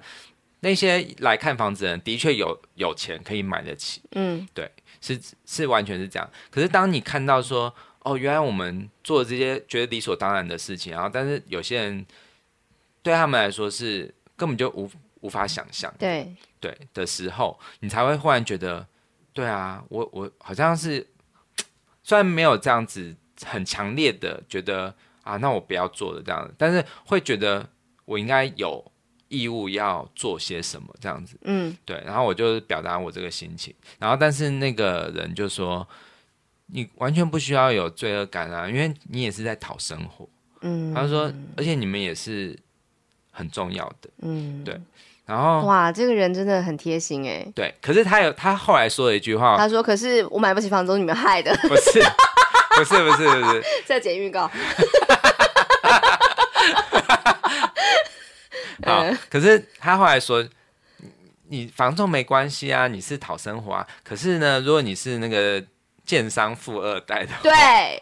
[0.60, 6.30] 那些来看房子的人的确有有钱可以买得起，嗯，对，是是完全是这样。
[6.50, 7.74] 可是当你看到说。
[8.08, 12.06] 哦，原来我们做这些觉得理所当然的事情，然后但是有些人
[13.02, 14.90] 对他们来说是根本就无
[15.20, 18.86] 无法想象，对对的时候，你才会忽然觉得，
[19.34, 21.06] 对啊，我我好像是
[22.02, 27.68] 虽然没有这样子很强烈的觉得啊，那我不要做的这样子，但是会觉得
[28.06, 28.82] 我应该有
[29.28, 35.86] 义务要做些什么这样子，嗯，对，然后我就表达我这个心情，然后但是那个人就说。
[36.70, 40.28] 你完全不需要有罪恶感啊，因为你也是在讨生活。
[40.60, 42.58] 嗯，他说，而且你们也是
[43.30, 44.10] 很重要的。
[44.22, 44.78] 嗯，对。
[45.24, 47.46] 然后，哇，这个人真的很贴心哎。
[47.54, 51.54] 对，可是他有他后来说了一句话，他说：“可是我买不起房东，你们害的。
[51.68, 52.02] ”不是，
[52.76, 53.62] 不是，不是，不是。
[53.86, 54.50] 在剪预告。
[58.84, 60.46] 好，可是他后来说，
[61.48, 63.86] 你房仲没关系啊，你是讨生活啊。
[64.02, 65.64] 可是呢，如果你是那个。
[66.08, 67.52] 建商富二代的，对，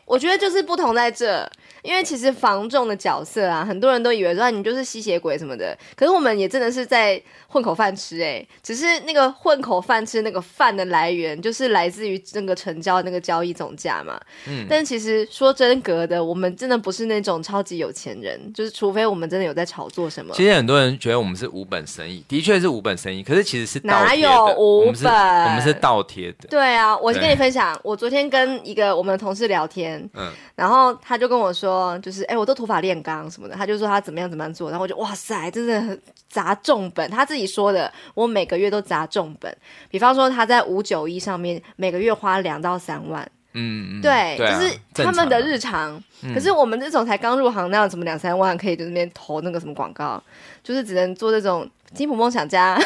[0.04, 1.50] 我觉得就是不同在这，
[1.86, 20.32] 因为其实房仲的角色啊，很多人都以为说你就是吸血鬼什么的，可是我们也真的是在混口饭吃哎、欸，只是那个混口饭吃那个饭的来源就是来自于那个成交那个交易总价嘛，嗯，但其实说真格的，我们真的不是那种超级有钱人，就是除非我们真的有在炒作什么。
[20.34, 24.86] 其实很多人觉得我们是无本生意，的确是无本生意，可是其实是哪有无本？
[24.86, 26.48] 我们是，我们是倒贴的。
[26.48, 27.96] 对啊，我跟你分享我。
[27.96, 39.56] 昨天跟一个我们的同事聊天，嗯，然后他就跟我说，就是哎、欸，我都土法炼钢什么的，他就说他怎么样怎么样做，然后我就哇塞，真的很砸重本，他自己说的，我每个月都砸重本，
[39.90, 46.02] 比方说他在五九一上面每个月花两到三万，嗯，对，对啊、就是他们的日常。
[46.22, 50.22] 常可是我们这种才刚入行，那样什么两三万可以在那边投那个什么广告，
[50.62, 52.78] 就是只能做这种金普梦想家，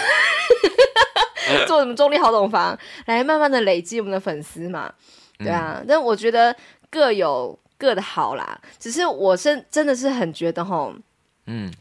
[1.67, 2.77] 做什么中立好懂房，
[3.07, 4.93] 来慢慢的累积我们的粉丝嘛。
[5.39, 6.55] 对啊，嗯、但我觉得
[6.91, 8.61] 各有各的好啦。
[8.79, 10.95] 只是我是真的是很觉得吼，
[11.47, 11.73] 嗯。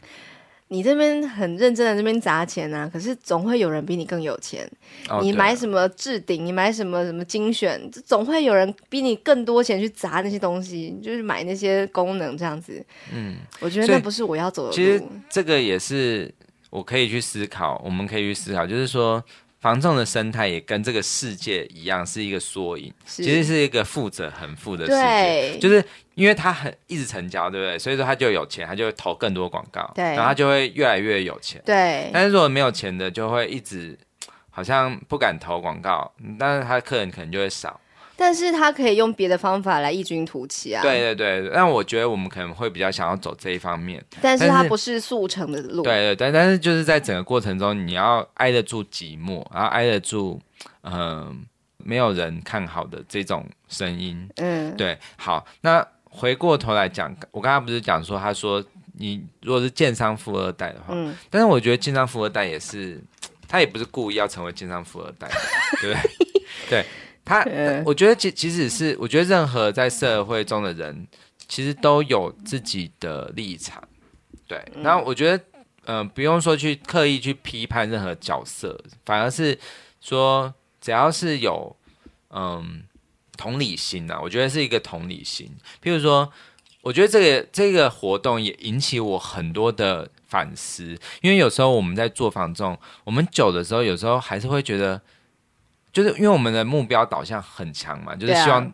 [0.72, 4.70] 你这边很认真的这边砸钱啊，可是总会有人比你更有钱。
[5.08, 12.86] Oh, 你买什么置顶，你买什么什么精选，总会有人比你更多钱去砸那些东西，就是买那些功能这样子。
[13.12, 14.76] 嗯，我觉得那不是我要走的路。
[14.76, 16.32] 其实这个也是
[16.70, 19.24] 我可以去思考，我们可以去思考，就是说。
[19.60, 25.58] 房仲的生态也跟这个世界一样，是一个缩影，其实是一个富者很富的世界。
[25.60, 25.84] 就是
[26.16, 27.78] 因为他很一直成交，对不对？
[27.78, 31.62] 所以说他就有钱，他就会投更多广告，对，然后他就会越来越有钱。
[31.66, 32.10] 对。
[32.14, 33.98] 但是如果没有钱的，就会一直
[34.50, 37.80] 好像不敢投广告，但是他的客人可能就会少。
[38.20, 40.82] 但是他可以用别的方法来异军突起啊！
[40.82, 44.04] 对对对，但我觉得我们可能会比较想要走这一方面。
[44.22, 45.84] 但是它不是速成的路。
[45.84, 50.38] 对对对，但是就是在整个过程中，你要挨得住寂寞，然后挨得住，
[50.82, 51.36] 嗯、呃，
[51.78, 54.30] 没有人看好的这种声音。
[54.36, 54.98] 嗯，对。
[55.16, 58.62] 好，那回过头来讲，我刚刚不是讲说，他说
[58.98, 63.02] 你如果是建商富二代的话，嗯，但是我觉得建商富二代也是，
[63.48, 65.30] 他也不是故意要成为建商富二代，
[65.80, 66.10] 对不对？
[66.70, 66.86] 对。
[67.30, 67.46] 他，
[67.86, 71.08] 我觉得其其实是，我觉得任何在社会中的人，
[71.48, 73.88] 其实都有自己的立场，
[74.48, 74.60] 对。
[74.82, 75.44] 然后我觉得，
[75.86, 79.56] 嗯、呃，不用说去刻意去批判任何角色，反而是
[80.02, 81.76] 说，只要是有，
[82.30, 82.66] 嗯、呃，
[83.38, 85.56] 同理心呐、啊，我觉得是一个同理心。
[85.84, 86.34] 譬如说，
[86.82, 95.00] 我觉得这个这个活动也引起我很多的反思，因为有时候我们在做房仲，我们久的时候，有时候还是会觉得。
[95.92, 98.74] 就是因为我们的目标导向很强嘛，就是希望、啊、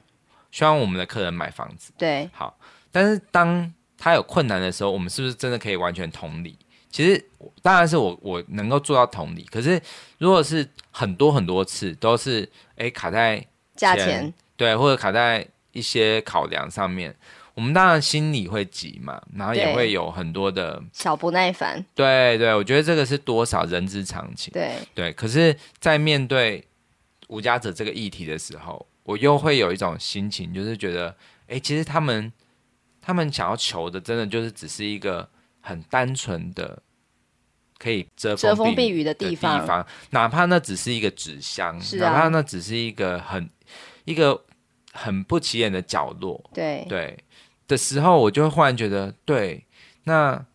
[0.51, 1.91] 希望我们的客人买房子。
[1.97, 2.57] 对，好。
[2.91, 6.57] 但是当他有困难的时候，我们是不是真的可以完全同理？
[6.89, 7.21] 其实
[7.61, 9.43] 当然是我我能够做到同理。
[9.51, 9.81] 可是
[10.17, 17.13] 如果是很多很多次都是哎卡在价钱，对，或者卡在一些考量上面，
[17.53, 21.85] 我们当然心里会急嘛，然后也会有很多的小不耐烦。
[21.93, 24.53] 对对，我觉得这个是多少人之常情。
[24.53, 26.65] 对对，可是，在面对
[27.27, 31.15] 无家者这个议题的时候，我又会有一种心情，就是觉得，
[31.47, 32.31] 哎，其实他们
[33.01, 35.27] 他们想要求的，真的就是只是一个
[35.61, 36.81] 很单纯的
[37.77, 43.49] 可以遮风避雨，避雨的地方，地方，哪怕那只是一个纸箱，啊，哪怕那只是一个很
[44.05, 44.43] 一个
[44.93, 47.17] 很不起眼的角落，对对
[47.67, 49.65] 的时候，我就会忽然觉得，对，
[50.03, 50.45] 那。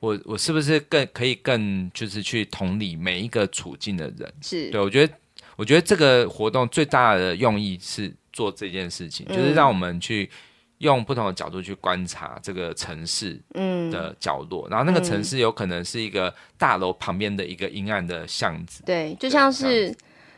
[0.00, 4.32] 我我是不是更可以更就是去同理每一个处境的人？
[4.42, 5.14] 是对，我觉得
[5.56, 10.30] 我觉得这个活动最大的用意是做这件事情，嗯、就是让我们去
[10.78, 13.40] 用不同的角度去观察这个城市
[13.90, 19.96] 的角落，嗯、然后那个城市有可能是一个大楼旁边的一个阴暗的巷子，对，就像是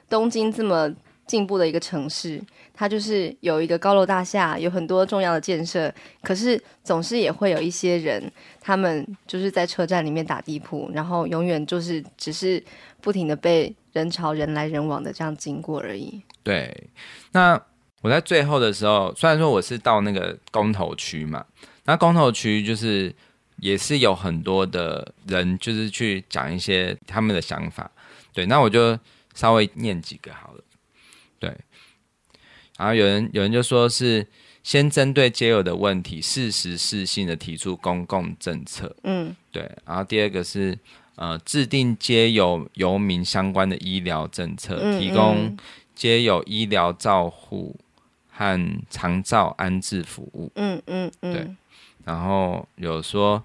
[0.09, 0.89] 东京这么
[1.27, 2.41] 进步的一个城市。
[2.79, 12.63] 它就是有一个高楼大厦，有很多重要的建设，可是总是也会有一些人，他们就是在车站里面打地铺，然后永远就是只是
[13.01, 16.23] 不停的被人潮人来人往的这样经过而已。
[16.45, 16.89] 对，
[17.33, 17.61] 那
[18.01, 21.45] 我在最后的时候，虽然说我是到那个公投区嘛，
[21.85, 23.13] 那公投区就是
[23.57, 27.91] 也是有很多的人，就是去讲一些他们的想法。
[28.33, 28.97] 对，那我就
[29.35, 30.63] 稍微念几个好了。
[31.41, 31.53] 对。
[32.79, 34.27] 然后有人有人就说是
[34.63, 38.95] 先针对街友的问题，适时适性的提出公共政策。
[39.03, 39.71] 嗯，对。
[39.85, 40.79] 然后第二个是
[41.17, 45.57] 呃制定街友游民相关的医疗政策，嗯、提供
[45.95, 47.75] 街友医疗照护
[48.31, 50.51] 和长照安置服务。
[50.55, 51.33] 嗯嗯嗯。
[51.35, 51.51] 对。
[52.05, 53.43] 然后有说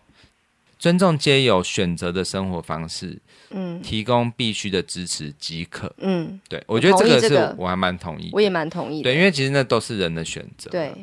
[0.83, 3.17] 尊重皆有选择的生活方式。
[3.51, 5.95] 嗯，提供必须的支持即可。
[5.99, 9.03] 嗯，对，我觉得这个是我还蛮同意，我也蛮同意的。
[9.03, 10.69] 对，因为其实那都是人的选择。
[10.71, 10.93] 对，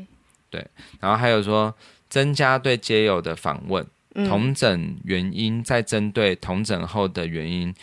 [0.51, 0.67] 对。
[1.01, 1.75] 然后还有说，
[2.11, 3.87] 增加对街友的访问，
[4.29, 7.75] 同整原因，再针对同整后的原因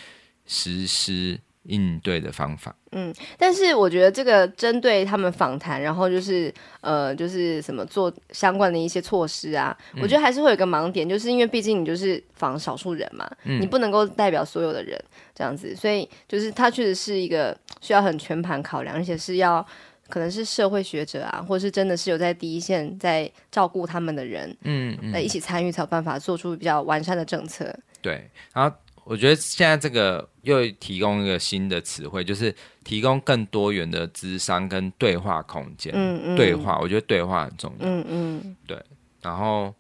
[0.46, 2.76] 实施应对的方法。
[2.92, 15.00] 嗯，但是我觉得这个针对他们访谈，然后就是呃，就是什么做相关的一些措施啊，嗯、我觉得还是会有一个盲点，就是因为毕竟你就是访少数人嘛，嗯、你不能够代表所有的人
[15.36, 19.66] 这样子，所以就是他确实是一个需要很全盘考量，而且是要
[20.08, 27.78] 可能是社会学者啊，或是真的是有在第一线在照顾他们的人，嗯，来一起参与才有办法做出比较完善的政策。
[28.02, 28.74] 对，然后
[29.08, 32.54] 我觉得现在这个又提供一个新的词汇，就是。
[32.88, 35.92] 提供更多元的智商跟对话空间。
[35.94, 37.86] 嗯嗯，对话，我觉得对话很重要。
[37.86, 38.82] 嗯嗯，对。
[39.22, 39.76] 然后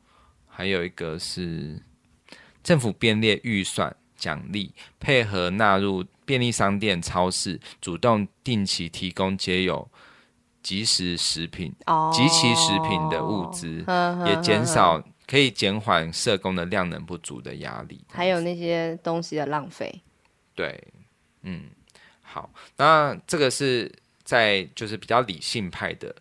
[0.45, 1.81] 还有一个是
[2.61, 9.89] 政府编列预算奖励，配合纳入便利商店、超市，主动定期提供皆有
[10.61, 11.73] 即时食品、
[12.11, 13.85] 即其食品的物资，
[14.25, 15.01] 也减少。
[15.27, 20.01] 可以减缓社工的量能不足的压力，还有那些东西的浪费。
[20.55, 20.81] 对，
[21.41, 21.65] 嗯，
[22.21, 23.91] 好，那这个是
[24.23, 26.15] 在就是比较理性派的，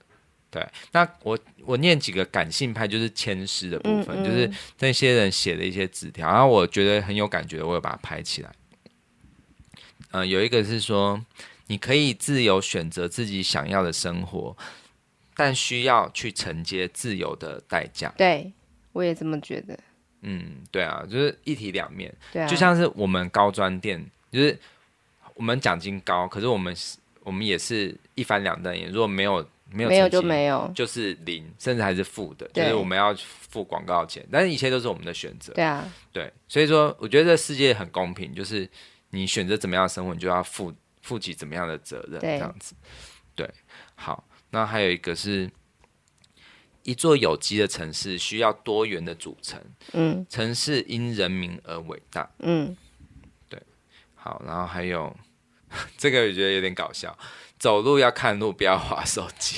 [0.50, 0.66] 对。
[0.90, 8.52] 那我我念几个感性派，就是签诗的部分，嗯嗯，就是那些人写的一些纸条，然后我觉得很有感觉的，我有把它拍起来。
[10.10, 11.24] 嗯、呃，有一个是说，
[11.68, 14.56] 你可以自由选择自己想要的生活，
[15.34, 18.12] 但需要去承接自由的代价。
[18.18, 18.52] 对。
[18.96, 19.78] 我也这么觉得。
[20.22, 22.12] 嗯，对啊，就是一体两面。
[22.32, 24.58] 对啊，就像是我们高专店，就是
[25.34, 26.74] 我们奖金高，可是我们
[27.22, 28.90] 我们也是一翻两瞪眼。
[28.90, 34.26] 如果没有没有没有就没有，就是零，甚至还是负的，就是我们要付广告钱。
[34.32, 35.52] 但是一切都是我们的选择。
[35.52, 38.66] 对啊，对，所以说我觉得这世界很公平，就是
[39.10, 42.74] 你选择怎么样的生活，你就要负负起怎么样的责任，这样子。
[43.34, 43.48] 对，
[43.94, 45.48] 好，那还有一个是。
[46.86, 49.60] 一座有机的城市需要多元的组成。
[49.92, 52.30] 嗯，城市因人民而伟大。
[52.38, 52.76] 嗯，
[53.48, 53.60] 对。
[54.14, 55.14] 好，然后还有
[55.98, 57.16] 这个，我觉得有点搞笑。
[57.58, 59.56] 走路要看路，不要滑手机。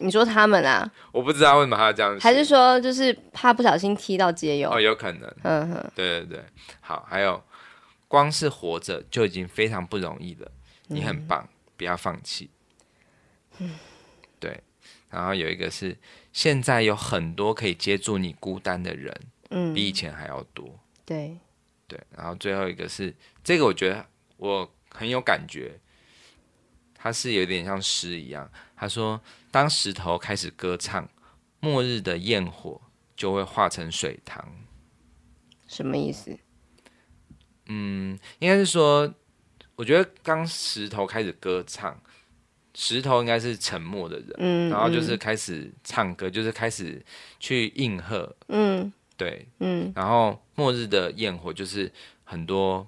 [0.00, 0.92] 你说他们啊？
[1.12, 2.20] 我不知道为什么他要这样。
[2.20, 4.70] 还是说，就是怕不小心踢到街友？
[4.70, 5.34] 哦，有可能。
[5.44, 5.92] 嗯哼。
[5.94, 6.44] 对对对。
[6.82, 7.42] 好，还有，
[8.06, 10.52] 光是活着就已经非常不容易了。
[10.88, 12.50] 你很棒，不要放弃。
[13.60, 13.78] 嗯。
[14.38, 14.60] 对。
[15.08, 15.96] 然后有一个是。
[16.36, 19.10] 现在有很多可以接住你孤单的人，
[19.48, 20.78] 嗯，比以前还要多。
[21.02, 21.34] 对，
[21.88, 21.98] 对。
[22.14, 25.80] 然后最后一个是这个，我觉得我很有感觉，
[26.94, 28.50] 它是有点像诗一样。
[28.76, 29.18] 他说
[29.50, 31.08] ：“当石头开始歌唱，
[31.60, 32.78] 末日的焰火
[33.16, 34.46] 就会化成水塘。”
[35.66, 36.38] 什么意思？
[37.64, 39.10] 嗯，应该是说，
[39.74, 41.98] 我觉得当石头开始歌唱。
[42.78, 47.02] 石头应该是沉默的人，嗯，然后就是开始唱歌，嗯、就是开始
[47.40, 51.90] 去应和，嗯，对，嗯，然后末日的焰火就是
[52.22, 52.86] 很多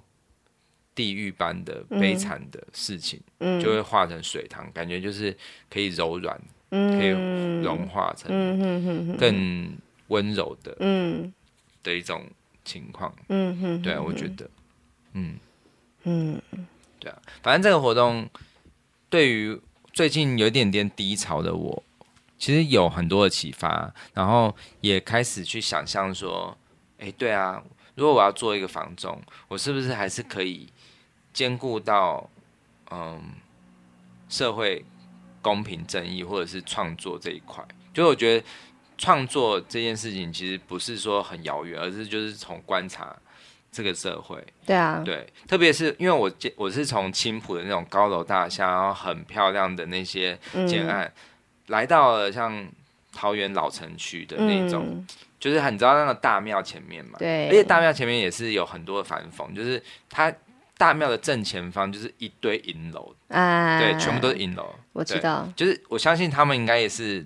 [0.93, 5.35] 地狱般的悲惨的事情，嗯，就会化成水塘，感觉就是
[5.71, 7.09] 可以柔软，嗯，可以
[7.63, 8.29] 融化成
[9.17, 9.75] 更
[10.09, 11.33] 温柔的，嗯，
[11.81, 12.23] 的一种
[12.63, 14.47] 情况，嗯哼，对啊，我觉得，
[15.13, 15.39] 嗯。
[16.03, 16.39] 嗯，
[16.99, 18.29] 对啊，反正这个活动
[19.09, 19.59] 对于。
[19.99, 21.83] 最近有一点点低潮的我，
[22.37, 26.57] 其实有很多的启发，然后也开始去想象说，
[26.99, 27.61] 哎，对啊，
[27.95, 30.69] 如果我要做一个房仲，我是不是还是可以
[31.33, 32.29] 兼顾到，
[32.91, 33.21] 嗯，
[34.29, 34.85] 社会
[35.41, 37.61] 公平正义或者是创作这一块？
[37.93, 38.45] 就我觉得
[38.97, 43.13] 创作这件事情其实不是说很遥远，而是就是从观察。
[43.71, 51.11] 这个社会，对啊，对，特别是因为我我是从青浦的那种高楼大厦，然后很漂亮的那些建案，嗯、
[51.67, 52.67] 来到了像
[53.13, 55.07] 桃园老城区的那种，嗯、
[55.39, 60.33] 就是很知道那个大庙前面嘛，对，而且大庙前面也是有很多的反讽，就是它
[60.77, 67.25] 大庙的正前方就是一堆银楼，啊，对，全部都是银楼，我知道，就是我相信他们应该也是。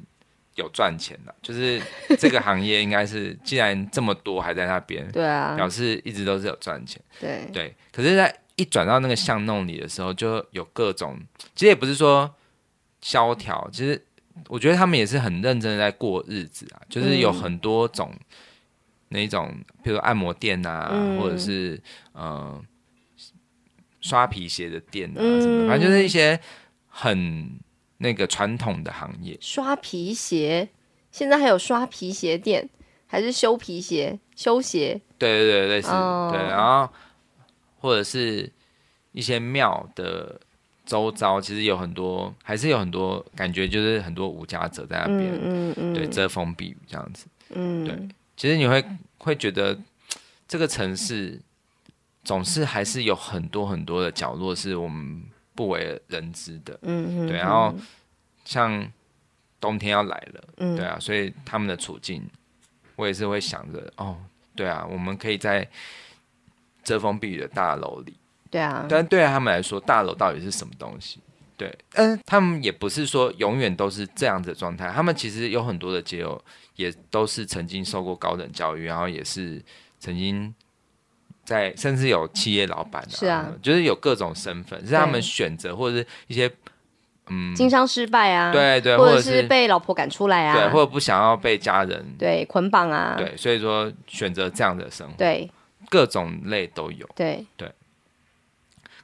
[0.56, 1.82] 有赚钱的，就是
[2.20, 7.76] 这个行业应该是，既然这么多还在那边， 对啊，表示一直都是有赚钱，对对。
[7.92, 11.20] 可是，在一转到那个巷弄里的时候，就有各种，
[11.56, 12.30] 其实也不是说
[13.02, 14.00] 萧条，其实
[14.48, 18.14] 我觉得他们也是很认真的在过日子啊，就是有很多种
[19.10, 19.52] 那种，
[19.84, 21.82] 比如说按摩店啊，嗯、或者是
[22.14, 22.62] 嗯、呃、
[24.02, 26.40] 刷皮鞋的店啊什么的，反正就是一些
[26.88, 27.60] 很。
[28.04, 30.68] 那个传统的行业，刷皮鞋，
[31.10, 32.70] 现在还有刷皮鞋店，
[33.08, 35.00] 还是修皮鞋、修鞋？
[35.18, 36.30] 对对对，类似、oh.
[36.30, 36.94] 对，然后
[37.80, 38.52] 或者是
[39.14, 40.38] 一些庙的
[40.86, 47.98] 周遭，其实有很多，还是有很多感觉，就是很多无家者在那边，嗯嗯，对，遮风避雨这样子，嗯，对，
[48.36, 48.84] 其实你会
[49.18, 49.80] 会觉得
[50.46, 51.40] 这个城市
[52.26, 55.24] 总是还是有很多很多的角落是我们。
[55.56, 57.74] 不为人知的，嗯哼哼，对，然后
[58.46, 58.86] 像
[59.60, 62.22] 冬天要来了，嗯，对啊，所以他们的处境，
[62.96, 64.18] 我也是会想着，哦，
[64.56, 65.68] 对啊，我们可以在
[66.84, 68.16] 遮风避雨的大楼里，
[68.52, 71.20] 对啊，但对他们来说，大楼到底是什么东西？
[71.56, 76.44] 对，嗯，他们也不是说永远都是这样子的状态，他们其实有很多的街友，
[76.76, 79.64] 也都是曾经受过高等教育，然后也是
[80.00, 80.54] 曾经
[81.44, 86.52] 在，甚至有企业老板、啊，是啊，就是有各种身份，是他们选择或者是一些
[87.28, 95.50] 嗯经商失败啊，对对，或者是被老婆赶出来啊，对，或者不想要被家人对捆绑啊，对，所以说选择这样的生活，对，
[95.90, 97.46] 各种类都有，对。
[97.58, 97.72] 对。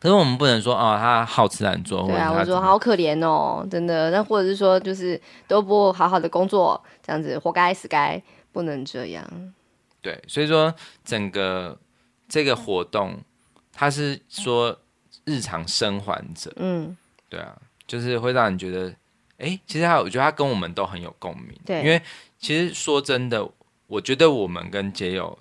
[0.01, 4.09] 可是我们不能说哦，他好吃懒做，对啊，我说好可怜哦，真的。
[4.11, 8.21] 那或者是说，就是都不好好的工作，这样子活该死该，
[8.53, 9.29] 不能这样。
[10.01, 10.73] 对，所以说
[11.03, 11.77] 整个
[12.29, 13.19] 这个活动，
[13.73, 14.79] 它是说
[15.25, 16.95] 日常生还者，嗯，
[17.27, 18.95] 对啊，就是会让你觉得，
[19.39, 22.01] 哎，其实他，我觉得他跟我们都很有共鸣，对，因为
[22.39, 23.45] 其实说真的，
[23.87, 25.37] 我觉得我们跟街友，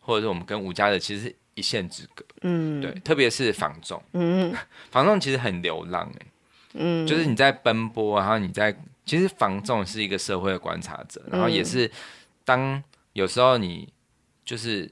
[0.00, 1.34] 或者是我们跟吴家的，其实。
[1.54, 4.54] 一线之隔，嗯，对，特别是房仲，嗯，
[4.92, 6.26] 房仲其实很流浪，欸，
[6.74, 8.72] 嗯，就是你在奔波，然后你在，
[9.04, 11.90] 其实房仲是一个社会的观察者，然后也是
[12.44, 12.80] 当
[13.12, 13.92] 有时候你
[14.44, 14.88] 就是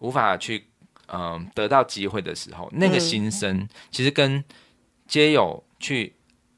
[0.00, 0.66] 无法去，
[1.06, 4.44] 嗯、呃，得到机会的时候，那个心声其实跟
[5.06, 6.14] 街友去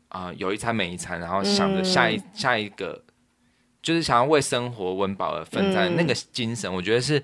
[0.08, 3.04] 啊、呃，有一餐没一餐，然后想着下一、嗯、下一个，
[3.82, 7.22] 就是想要为生活温饱而奋战，那个精神，我觉得是。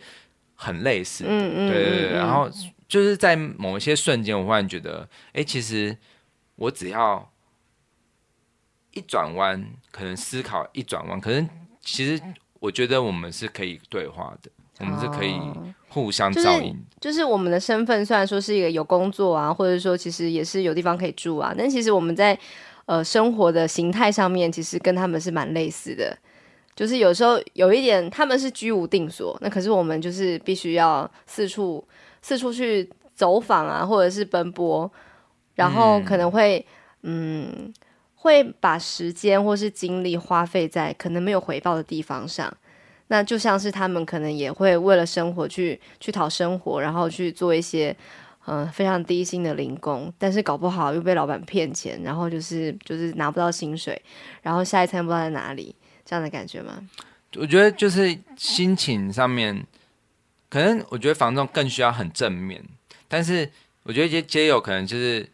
[0.61, 1.31] 很类似，的。
[1.31, 2.51] 嗯，对对对，然后
[2.89, 5.97] 就是在某一些瞬间，我忽然觉得，哎，其实
[6.57, 7.33] 我只要
[8.91, 11.49] 一转弯，可能思考一转弯，可能
[11.81, 12.21] 其实
[12.59, 15.39] 我觉得我们是可以对话的，我们是可以
[15.89, 16.77] 互相照应。
[17.01, 22.39] 就是我们的身份虽然说是一个有工作啊，或者说其实也是有地方可以住啊，但其实我们在
[22.87, 26.17] 呃生活的形态上面，其实跟他们是蛮类似的。
[26.75, 31.85] 就是有时候有一点，他们是居无定所，那可是我们就是必须要四处
[32.23, 34.89] 四处去走访啊，或者是奔波，
[35.57, 36.65] 然后可能会
[37.03, 37.75] 嗯，嗯
[38.15, 42.53] 会把时间或是精力花费在可能没有回报的地方上。
[43.09, 47.95] 那就像是他们可能也会为了生活去去讨生活，然后去做一些
[48.47, 54.01] 嗯、呃、非常低薪的零工，但是搞不好又被老板骗钱，然后就是就是拿不到薪水，
[54.43, 55.75] 然后下一餐不知道在哪里。
[56.05, 56.89] 这样的感觉吗？
[57.37, 59.63] 我觉得就是心情上面，
[60.49, 62.65] 可能我觉得房仲更需要很正面，
[63.07, 63.51] 但是
[63.83, 65.29] 我觉得街街友可能就是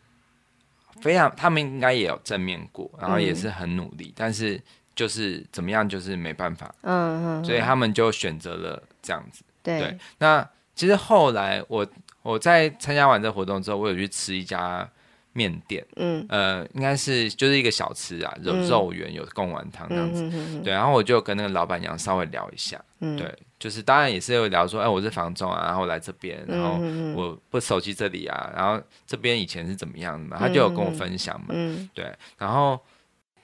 [1.01, 4.61] 非常，他们应该也有正面过，然后也是很努力，嗯、但是
[4.95, 9.43] 就是怎么样，就是没办法，嗯嗯，所以他们就选择了这样子。
[9.63, 11.87] 对，对，那其实后来我
[12.23, 14.89] 我在参加完这活动之后，我有去吃一家。
[15.37, 26.79] 面店，嗯，呃，应该是就是一个小吃啊，有肉圆有贡丸汤这样子，嗯、哼哼对，然后我就跟那个老板娘稍微聊一下，嗯、对，就是当然也是有聊说，哎，我是房仲啊，然后来这边，然后
[27.21, 32.81] 我不熟悉这里啊，然后这边以前是怎么样的嘛，他就有跟我分享嘛，嗯、对，然后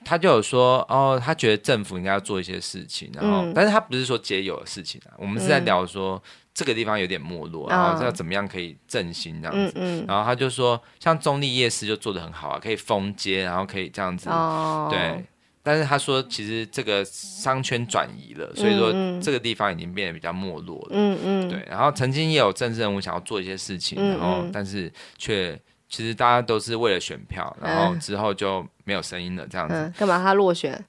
[0.03, 6.21] 他就有说，哦，他觉得政府应该要做一些事情，然后，嗯、但是他不是说解有的事情啊，我们是在聊说。
[6.53, 10.05] 这个地方有点没落，然后要怎么样可以振兴这样子？
[10.05, 14.29] 然后他就说，像中立夜市就做的很好啊，可以封街，然后可以这样子。
[14.29, 15.23] 哦、对，
[15.63, 18.91] 但是他说，其实这个商圈转移了，所以说
[19.21, 20.89] 这个地方已经变得比较没落了。
[20.91, 21.49] 嗯嗯。
[21.49, 25.57] 对，然后曾经也有政治人物想要做一些事情，然后但是却
[25.91, 29.75] 其实大家都是为了选票，然后之后就没有声音了这样子。
[29.75, 30.83] 嗯、干嘛他落选？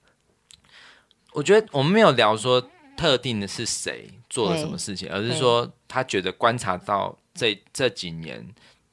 [1.35, 2.67] 我觉得我们没有聊说。
[2.95, 8.47] 特定的是谁做了什么事情，而是说他觉得观察到这这几年，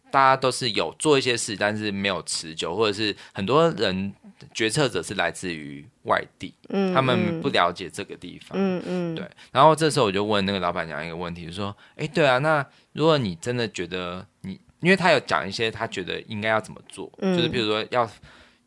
[0.09, 4.11] 大家都是有做一些事，但是没有持久，或者是很多人
[4.53, 9.29] 决策者是来自于外地，嗯，他们不了解这个地方，嗯嗯，对。
[9.51, 18.09] 然后这时候我就问那个老板娘一个问题，就说：“哎，对啊，那如果你真的觉得你，因为他有讲一些他觉得应该要怎么做，就是比如说要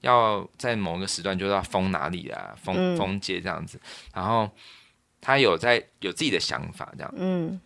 [0.00, 3.80] 要在某个时段就要封哪里啊，封封街这样子，
[4.14, 4.50] 然后。”
[5.24, 7.60] 他有在有自己的想法，这样，嗯，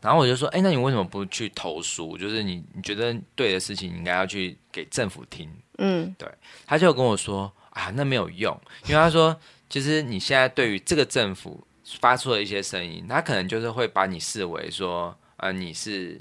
[0.00, 2.18] 然后我就说，哎，那你为什么不去投诉？
[2.18, 6.28] 就是你你觉得对的事情，你应该要去给政府听，嗯，对。
[6.66, 9.38] 他就跟我说，啊，那没有用， 因为他说，
[9.70, 11.64] 其实你现在对于这个政府
[12.00, 16.20] 发出的一些声音，他可能就是会把你视为说，呃，你是，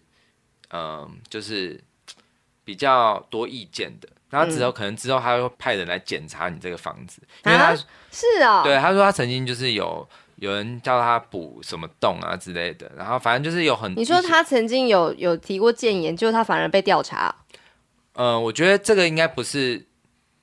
[0.69, 1.79] 嗯、呃，就是
[2.63, 4.09] 比较多意见的。
[4.29, 7.75] 然后之后可能之后他会派人来检查你这个房子，因为他
[8.11, 10.07] 是啊，对，他说他曾经就是有。
[10.39, 13.91] 有人叫他补什么洞啊之类的，然后反正就是有很。
[13.95, 17.35] 你说他曾经有有提过建言，就他反而被调查。
[18.13, 19.83] 嗯，我觉得这个应该不是。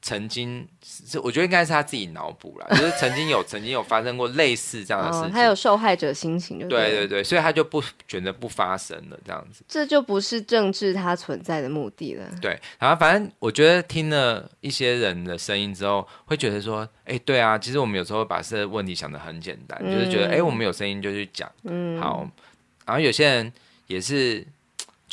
[0.05, 12.31] 曾经是，我觉得应该是他自己脑补了，就是曾经有 曾经有发生过类似这样的事情，他、哦、有受害者心情就对，对对对，所以他就不选择不发声了，这样子，这就不是政治它存在的目的了。
[12.39, 22.29] 对，然后反正我觉得听了一些人的声音之后，会觉得说，哎，对啊，其实我们有时候会把这个问题想的很简单，嗯、就是觉得，哎，我们有声音就去讲，嗯，好，
[22.85, 23.51] 然后有些人
[23.87, 24.47] 也是，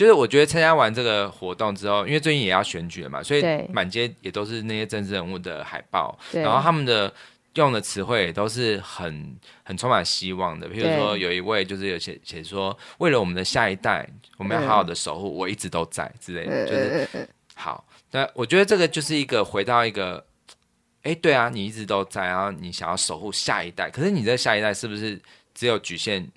[0.02, 7.14] 就是我觉得参加完这个活动之后，因为最近也要选举了嘛，所以满街也都是那些政治人物的海报，然后他们的
[7.54, 10.68] 用的词汇也都是很很充满希望的。
[10.68, 17.86] 譬如说，有一位就是有写写说，为了我们的下一代，我们要好好的守护，我一直都在之类的，就是好。
[18.10, 20.26] 那我觉得这个就是一个回到一个。
[21.04, 25.20] 哎，对啊，你一直都在，然后你想要守护下一代，可是你这下一代是不是
[25.54, 26.28] 只有局限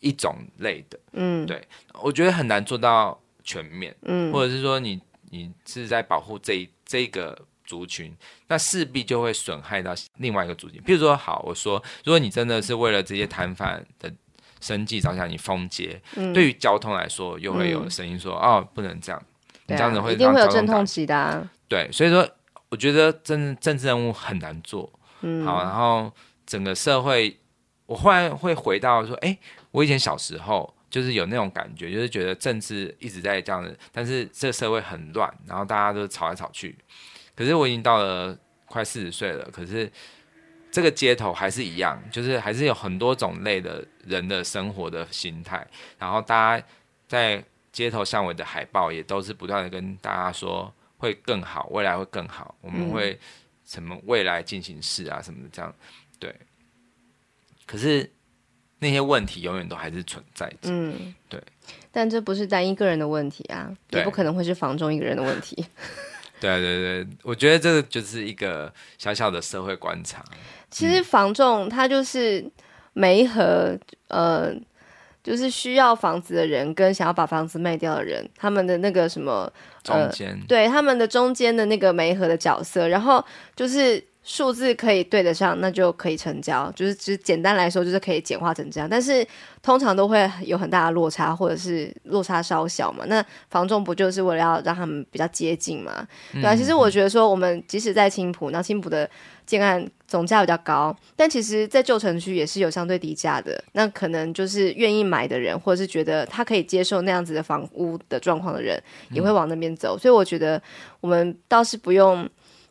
[0.00, 0.98] 一种类的？
[1.12, 1.62] 嗯，对，
[2.02, 8.14] 我觉得很难做到全面，嗯，或者是说你你是在保护这一这个族群，
[8.46, 10.80] 那势必就会损害到另外一个族群。
[10.82, 14.12] 譬如说，好，我说，如果你真的是为了这些摊贩的
[14.60, 19.22] 生计着想，你封街，嗯，对于交通来说，又会有声音说，嗯，哦，不能这样，
[19.66, 22.28] 你这样子会让一定会有阵痛期的啊，对，所以说。
[22.70, 24.92] 我觉得政政治任务很难做，
[25.22, 26.12] 嗯，好，然后
[26.44, 27.34] 整个社会，
[27.88, 29.36] 我忽然会回到说，哎，
[29.70, 36.76] 我以前小时候就是有那种感觉，就是觉得政治一直在这样子，但是这社会很乱，然后大家都吵来吵去。
[37.34, 39.90] 可是我已经到了快四十岁了，可是
[40.70, 45.66] 这个街头还是一样，就是还是有很多种类的人的生活的心态，
[45.98, 46.66] 然后大家
[47.08, 50.72] 在街头巷尾的海报也都是不断的跟大家说。
[51.00, 52.56] 会更好，未来会更好。
[52.60, 53.16] 我们会
[53.64, 55.72] 什么未来进行式啊什么的，这样
[56.18, 56.34] 对。
[57.68, 58.10] 可是
[58.80, 60.70] 那些问题永远都还是存在着。
[60.70, 61.40] 嗯，对。
[61.92, 65.54] 但这不是单一个人的问题啊，也不可能会是房中一个人的问题。
[66.40, 70.24] 对对对，我觉得这个就是一个小小的社会观察。
[70.70, 72.50] 其实房仲他就是
[72.94, 74.52] 媒合呃。
[75.20, 79.52] 就是需要房子的人跟想要把房子卖掉的人，他们的那个什么
[79.82, 83.22] 中间、呃，对他们的中间的那个媒合的角色，然后
[83.54, 86.70] 就是数字可以对得上，那就可以成交。
[86.72, 88.86] 就是只简单来说，就是可以简化成这样。
[88.86, 89.26] 但是
[89.62, 93.06] 通常都会有很大的落差，或者是落差稍小嘛。
[93.06, 96.06] 那房仲不就是为了要让他们比较接近嘛？
[96.34, 99.08] 对啊，其实我觉得说，我们即使在青浦，那青浦的。
[99.48, 103.64] 建案总价比较高，但其实，在旧城区也是有相对低价的。
[103.72, 109.96] 那可能就是愿意买的人，或者是觉得他可以接受那样子的房屋的状况的人，也会往那边走。
[109.96, 109.98] 嗯。
[110.00, 110.62] 所以我觉得
[111.00, 112.28] 我们倒是不用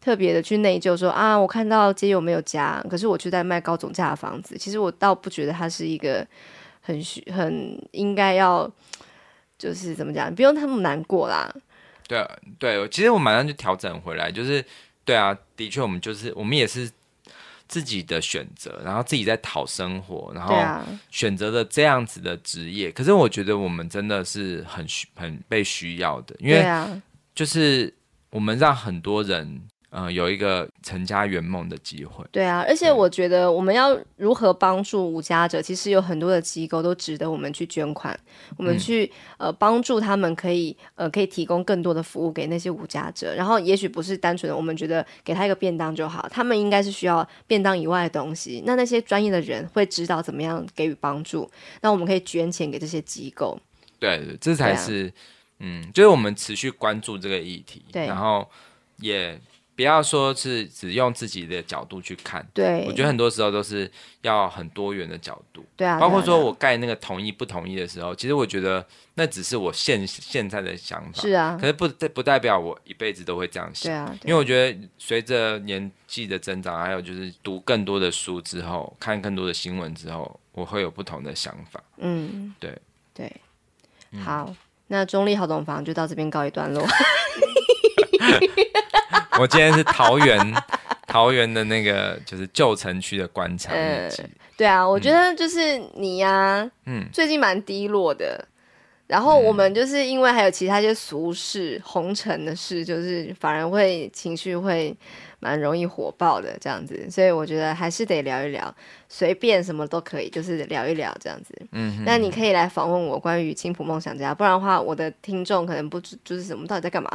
[0.07, 4.57] 特别的去内疚说，说啊，我看到街友没有家，可是我却在卖高总价的房子。
[4.57, 6.25] 其实我倒不觉得它是一个
[6.79, 8.71] 很需很应该要，
[9.57, 11.53] 就是怎么讲，不用那么难过啦。
[12.07, 12.25] 对
[12.57, 14.63] 对，其实我马上就调整回来，就是。
[15.03, 16.91] 对啊，的确，我们就是我们也是
[17.65, 20.53] 自己的选择，然后自己在讨生活，然后
[21.09, 22.91] 选择了这样子的职业。
[22.91, 26.65] 可是我觉得我们真的是很需很被需要的，因为
[27.33, 27.93] 就是
[28.31, 29.61] 我们让很多人。
[29.89, 32.25] 嗯、呃，有一个成家圆梦的机会。
[32.31, 38.17] 对啊，而且我觉得我们要如何帮助无家者，其实有很多的机构都值得我们去捐款，
[38.57, 43.33] 我们去呃帮助他们，可以呃可以提供更多的服务给那些无家者。
[43.33, 48.61] 然后也许不是单纯的我们觉得给他一个便当就好，他们应该是需要便当以外的东西。
[48.65, 51.49] 那那些专业的人会知道怎么样给予帮助，
[51.81, 53.57] 那我们可以捐钱给这些机构。
[53.99, 55.11] 对，这才是、啊、
[55.59, 58.45] 嗯，就是我们持续关注这个议题，对，然后
[58.99, 59.39] 也。
[59.77, 63.89] 不要说是只用自己的角度去看，对，我觉得很多时候都是
[64.23, 82.75] 要很多元的角度，对啊，包括说我盖那个同意不同意的时候，其实我觉得那只是我现现在的想法，是啊，可是不不代表我一辈子都会这样想，对啊，因为我觉得随着年纪的增长，还有就是读更多的书之后，看更多的新闻之后，我会有不同的想法，嗯，对。
[83.13, 83.35] 对，
[84.23, 84.55] 好，嗯，
[84.89, 86.85] 那中立好懂房就到这边告一段落。
[89.39, 90.39] 我今天是桃园，
[91.07, 93.71] 桃园的那个就是旧城区的观察。
[93.73, 94.09] 嗯，
[94.57, 98.47] 对啊，我觉得就是你呀、啊，嗯，最近蛮低落的。
[99.07, 104.93] 然后我们就是因为还有其他一些俗事、红尘的事，就是反而会情绪会
[105.39, 108.75] 蛮容易火爆的这样子，所以我觉得还是得聊一聊，
[109.07, 111.55] 随便什么都可以，就是聊一聊这样子。
[111.71, 117.09] 嗯，那你可以来访问我关于青浦梦想家，不然的话，我的听众可能不知就是什么到底在干嘛。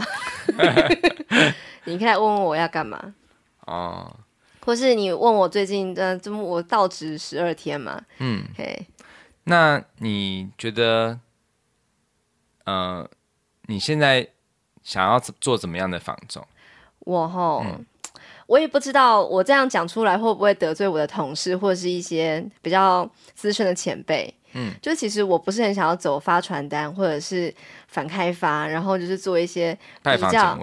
[1.84, 3.14] 你可以来问问我要干嘛
[3.66, 4.10] 哦，
[4.64, 8.00] 或是你问我最近的，这么我到职十二天嘛？
[8.18, 8.86] 嗯，嘿，
[9.44, 11.20] 那你觉得？
[12.64, 13.08] 呃，
[13.66, 14.26] 你现在
[14.82, 16.46] 想要做怎么样的房仲？
[17.00, 17.84] 我齁，嗯，
[18.46, 24.32] 我也不知道，我这样讲出来会不会得罪我的同事或者是一些比较资深的前辈？
[24.54, 27.54] 嗯，就其实我不是很想要走发传单或者是
[27.88, 30.58] 反开发，然后就是做一些比较，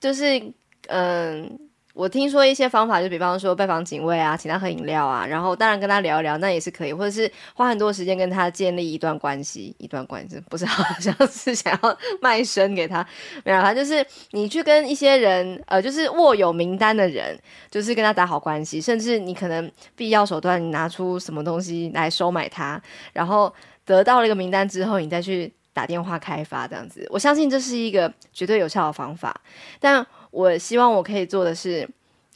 [0.00, 0.52] 就是
[0.88, 1.58] 嗯。
[1.94, 13.06] 我听说一些方法，就比方说拜访警卫啊，请他喝饮料啊，然后当然跟他聊一聊，那也是可以，或者是花很多时间跟他建立一段关系，一段关系不是 好像是想要卖身给他，
[13.44, 17.38] 没有，他就是你去跟一些人，呃，就是握有名单的人，
[17.70, 22.80] 就是跟他打好关系，甚至你可能必要手段，你拿出什么东西来收买他，
[23.12, 23.52] 然后
[23.84, 29.38] 得到了一个名单之后，你再去打电话开发这样子，我相信这是一个绝对有效的方法，
[29.78, 30.06] 但。
[30.32, 31.88] 我希望我可以做的是，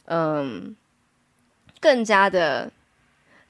[0.05, 0.73] 嗯，
[1.81, 2.71] 更加的、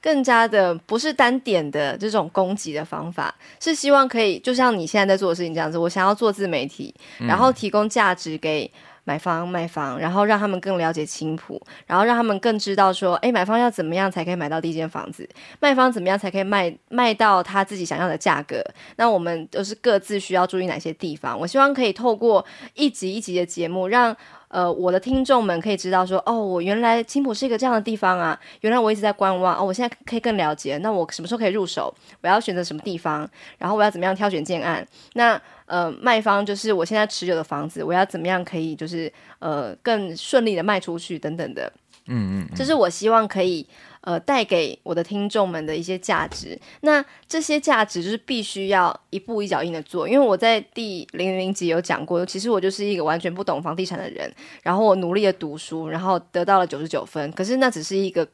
[0.02, 8.68] 更加的不是单点的这种攻击的方法，是希望可以就像你现在在做的事情这样子，我想要做自媒体，然后提供价值给。
[9.04, 15.26] 买房卖房，然后让他们更了解青浦，然后让他们更知道说，哎，买方要怎么样才可以买到第一间房子？
[15.60, 18.62] 卖方怎么样才可以卖卖到他自己想要的价格？
[18.96, 21.40] 那我们都是各自需要注意哪些地方？
[21.40, 22.44] 我希望可以透过
[22.74, 24.14] 一集一集的节目，让
[24.48, 31.94] 呃我的听众们可以知道说，哦，我原来青浦是一个这样的地方啊，原来我一直在观望哦，我现在可以更了解，那我什么时候可以入手？
[32.22, 33.28] 我要选择什么地方？
[33.58, 34.86] 然后我要怎么样挑选建案？
[35.14, 41.70] 那呃，卖方就是我现在持有的房子，我要怎么样可以就是呃更顺利的卖出去等等的，
[42.06, 43.66] 嗯，嗯嗯，这是我希望可以
[44.00, 46.58] 呃带给我的听众们的一些价值。
[46.82, 54.32] 那这些价值就是必须要一步一脚印的做，因为我在第零零零集有讲过，其实我就是一个完全不懂房地产的人，
[54.62, 58.26] 然后我努力的读书，然后得到了九十九分，可是那只是一个。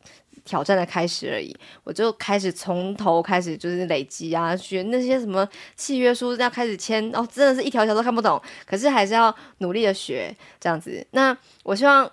[0.44, 11.06] 挑战的开始而已，我就开始从头开始就是累积啊，学那些什么契约书要开始签，哦，真的是一条条都看不懂，可是还是要努力的学这样子。
[11.12, 12.10] 那我希望。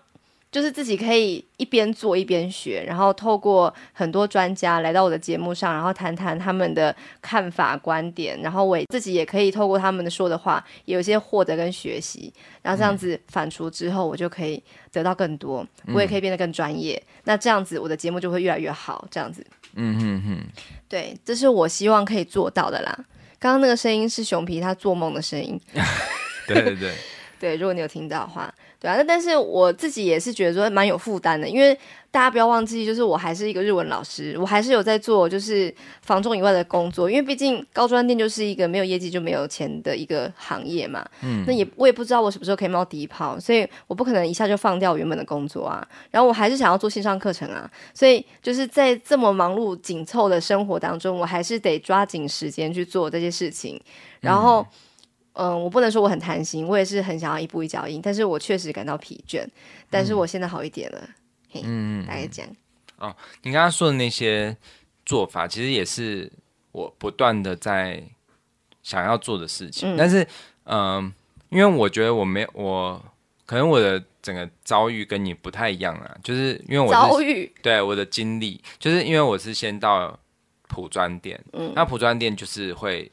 [0.52, 17.02] 就是自己可以一边做一边学，然后透过很多专家来到我的节目上，然后谈谈他们的看法观点，然后我自己也可以透过他们的说的话，有一些获得跟学习，然后这样子反刍之后，我就可以得到更多，我也可以变得更专业。
[17.08, 19.08] 嗯、那这样子我的节目就会越来越好。
[19.10, 19.46] 这样子，
[19.76, 22.94] 嗯哼哼，对，这是我希望可以做到的啦。
[23.40, 25.58] 刚刚那个声音是熊皮他做梦的声音，
[26.46, 26.92] 对 对对。
[27.42, 31.78] 对，如果你有听到的话，对啊，那但是我自己也是觉得说蛮有负担的，因为
[32.10, 35.72] 大家不要忘记，就是我还是一个日文老师，我还是有在做就是
[36.02, 41.08] 房仲以外的工作，因为毕竟高专店就是一个没有业绩就没有钱的一个行业嘛。
[41.22, 45.88] 嗯，那也我也不知道我什么时候可以冒第一炮，所以我不可能一下就放掉原本的工作啊。
[46.10, 53.80] 然后我还是想要做线上课程啊，所以就是在这么忙碌紧凑的生活当中，我还是得抓紧时间去做这些事情，
[54.22, 54.62] 然后。
[54.62, 54.66] 嗯
[55.34, 59.48] 嗯，我不能说我很贪心，我也是很想要一步一脚印，但是我确实感到疲倦。
[59.90, 61.16] 但是我现在好一点了，嗯、
[61.52, 62.52] 嘿，嗯，大概这样
[62.98, 64.56] 哦，你刚刚说的那些
[65.06, 66.30] 做法，其实也是
[66.74, 68.04] 我不断的在
[68.84, 69.96] 想要做的事情。
[69.96, 70.22] 嗯、但是，
[70.66, 71.14] 嗯、呃，
[71.50, 73.02] 因为我觉得我没我
[73.46, 80.20] 可能我的整个遭遇跟你不太一样啊，就是因为我遭遇对我的经历，就是因为我是先到
[80.68, 83.10] 普专店，嗯，那普专店就是会。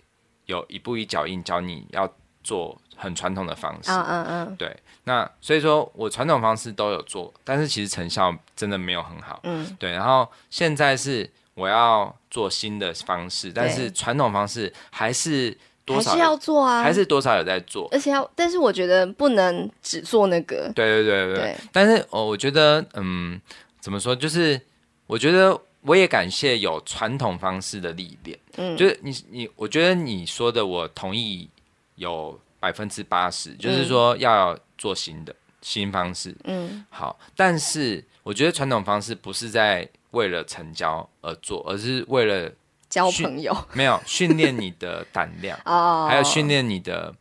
[0.49, 2.11] 有一步一脚印教你要
[2.43, 4.75] 做很传统的方式，嗯嗯嗯，对，
[5.05, 9.93] 那所以说我传统方式都有做，但是其实成效真的没有很好，嗯，对。
[9.93, 21.57] 然后现在是我要做新的方式，但是传统方式还是多少还是要做啊，还是多少有在做，而且要，但是我觉得不能只做那个，对对对对，对。
[21.71, 23.39] 但是哦，我觉得嗯，
[23.81, 24.59] 怎么说，就是
[25.07, 25.61] 我觉得。
[25.83, 31.49] 我也感谢有传统方式的历练，嗯，就是你你，我觉得你说的我同意
[31.95, 42.51] 有百分之八十，就是说要做新的新方式，嗯，好，但是我觉得传统方式不是在为了成交而做，而是为了
[42.91, 47.15] 交朋友， 没有训练你的胆量 哦，还有训练你的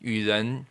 [0.00, 0.64] 与人，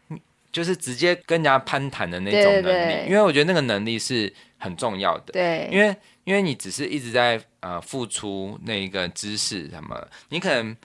[0.53, 5.95] 就是直接跟人家攀谈的那种能力，因为我觉得那个能力是很重要的，对，因为。
[6.25, 10.75] 因为你只是一直在呃付出那一个知识什么，你可能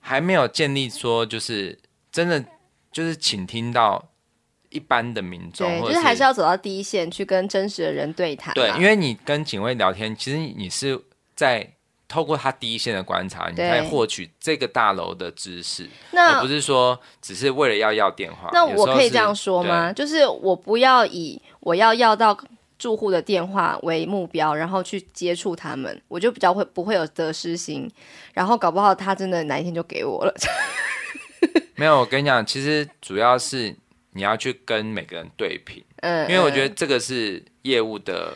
[0.00, 1.78] 还没有建立说就是
[2.10, 2.44] 真的
[2.90, 4.04] 就是倾听到
[4.68, 8.52] 一般的民众，对，就是还是要走到第一线去跟真实的人对谈。
[8.54, 11.00] 对，因为你跟警卫聊天，其实你是
[11.36, 11.68] 在
[12.08, 18.50] 透过他第一线的观察，你才获取这个大楼的知识，那而不是说只是为了要要电话。
[18.52, 19.92] 那我可以这样说吗？
[19.92, 22.36] 就是我不要以我要要到。
[22.80, 27.86] 住户的电话为目标，然后去接触他们，我就比较会不会有得失心，
[28.32, 30.34] 然后搞不好他真的哪一天就给我了。
[31.76, 33.76] 没有，我跟你讲，其实主要是
[34.14, 38.34] 你要去跟每个人对平，嗯，因为我觉得这个是业务的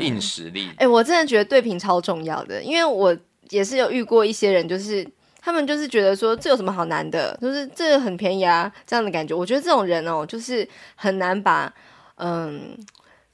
[0.00, 0.66] 硬实力。
[0.70, 3.16] 哎、嗯欸，我真的觉得对平超重要的，因为我
[3.50, 5.08] 也是有遇过一些人，就是
[5.40, 9.32] 他们就是觉得说这有什么好难的，就是这个很便宜啊，这样的感觉。
[9.32, 11.72] 我觉得这种人哦，就是很难把
[12.16, 12.76] 嗯。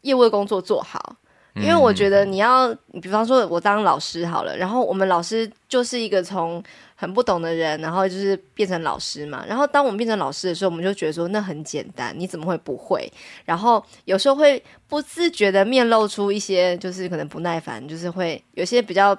[0.04, 1.16] 业务的工作做好。
[1.56, 6.60] 因为我觉得你要，比方说我当老师好了，然后我们老师就是一个从
[6.96, 9.44] 很不懂的人，然后就是变成老师嘛。
[9.46, 13.08] 然后当我们变成老师的时候，我们就觉得说那很简单，你怎么会不会？
[13.44, 19.16] 然后有时候会不自觉的面露出一些就是可能不耐烦，就是会有些比较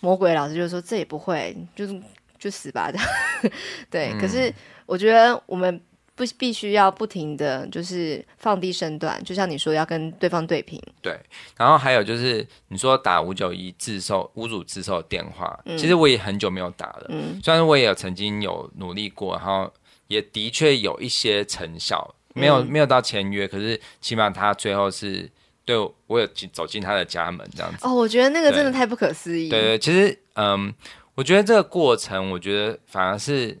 [0.00, 2.02] 魔鬼的老师就是说这也不会，就是
[2.40, 3.06] 就死吧这样。
[3.88, 4.52] 对，可是
[4.84, 5.80] 我觉得我们。
[6.24, 10.80] 不必须要不停的就是放低身段，就像你说要跟对方对平。
[11.00, 11.18] 对，
[11.56, 17.06] 然后还有就是你说打五九一自售侮辱自售电话，嗯，其实我也很久没有打了。
[17.08, 19.72] 嗯，虽然我也有曾经有努力过，然后
[20.06, 25.28] 也的确有一些成效，没有、嗯、没有到签约，可是起码他最后是
[25.64, 27.78] 对我，我有走进他的家门这样子。
[27.86, 29.48] 哦，我觉得那个真的太不可思议。
[29.48, 30.72] 对对，其实嗯，
[31.14, 33.58] 我觉得这个过程，我觉得反而是。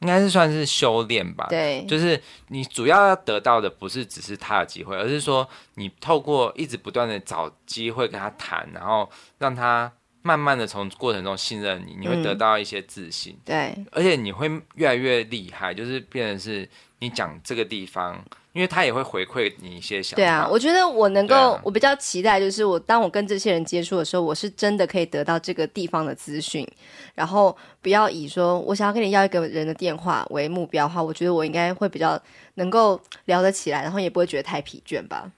[0.00, 9.92] 应该是算是修炼吧，对，就是你主要要得到的不是只是他的机会，而是说你透过一直不断的找机会跟他谈，然后让他
[10.22, 18.22] 慢慢的从过程中信任你，你会得到一些自信，嗯、对，而且你会越来越厉害，就是变成是你讲这个地方。
[18.52, 20.16] 因为他也会回馈你一些想法。
[20.16, 26.66] 对啊，我觉得我能够，啊、我比较期待，就是我当我跟这些人接触的时候，我是真的可以得到这个地方的资讯，
[27.14, 32.20] 然后不要以说我想要跟你要一个人的电话为目标的话，我觉得我应该会比较
[32.54, 35.30] 能够聊得起来，然后也不会觉得太疲倦吧。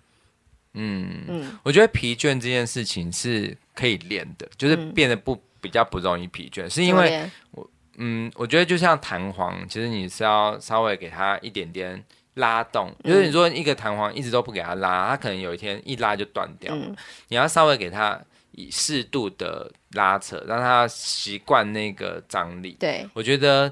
[0.72, 12.02] 嗯嗯，我觉得疲倦这件事情是可以练的，就是变得不比较不容易疲倦，嗯、是因为我嗯，我觉得就像弹簧，其实你是要稍微给他一点点。
[12.35, 16.87] 拉动，就是你说一个弹簧一直都不给它拉，它可能有一天一拉就断掉了。
[16.87, 16.97] 嗯、
[17.28, 18.18] 你要稍微给它
[18.53, 22.74] 以适度的拉扯，让它习惯那个张力。
[22.80, 23.70] 对，我觉得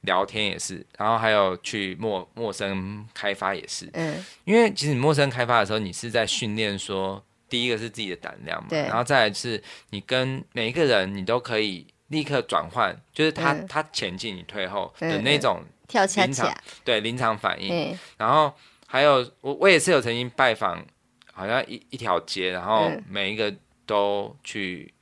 [0.00, 3.90] 聊天也是，然后还有去陌陌生开发也是。
[3.92, 15.62] 嗯，因为其实你陌生开发的时候，你是在训练说，第一个是自己的胆量嘛，然后再来是你跟每一个人，你都可以立刻转换，就是他、嗯、他前进，你退后的那种。
[15.88, 18.54] 跳恰恰，对临场反应，嗯、然后
[18.86, 20.84] 还有我我也是有曾经拜访，
[21.32, 23.52] 好像一一条街，然后每一个
[23.86, 24.94] 都去、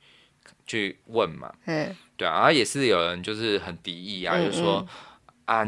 [0.45, 4.87] 嗯、去问嘛，嗯，对啊，然后也是有人就是很敌意啊，嗯、就说
[5.45, 5.63] 啊，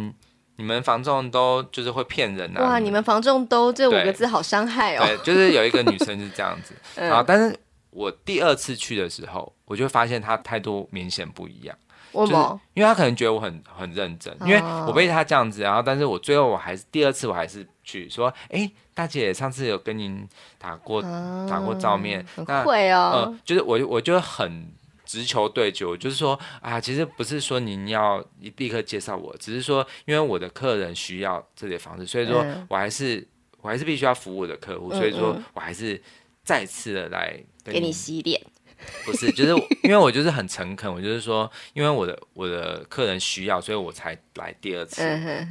[0.55, 3.03] 你们房仲都就是会骗人啊，哇，你们。
[3.03, 7.57] 房仲都这五个字好伤害哦，对，就是有一个女生是这样子， 嗯、然后但是
[7.91, 11.78] 我第二次去的时候，我就发现她态度明显不一样。
[12.14, 12.34] 就是
[12.74, 21.01] 因为他可能觉得我很很认真，因为我被他这样子，然后但是我最后我还是第二次我还是去说，哎，大姐上次有跟您打过
[21.49, 24.72] 打过照面，那会哦，嗯，就是我我就很
[25.05, 28.24] 直球对决，就是说啊，其实不是说您要
[28.57, 33.28] 立刻介绍我，只是说因为我的客人需要这些方式，所以说我还是
[33.62, 36.01] 我还是必须要服务我的客户，所以说我还是
[36.43, 38.41] 再次的来给你洗脸。
[39.06, 39.54] 不是，就是
[39.84, 45.02] 因为我就是很诚恳，我就是说，因为我的我的客人需要，所以我才来第二次。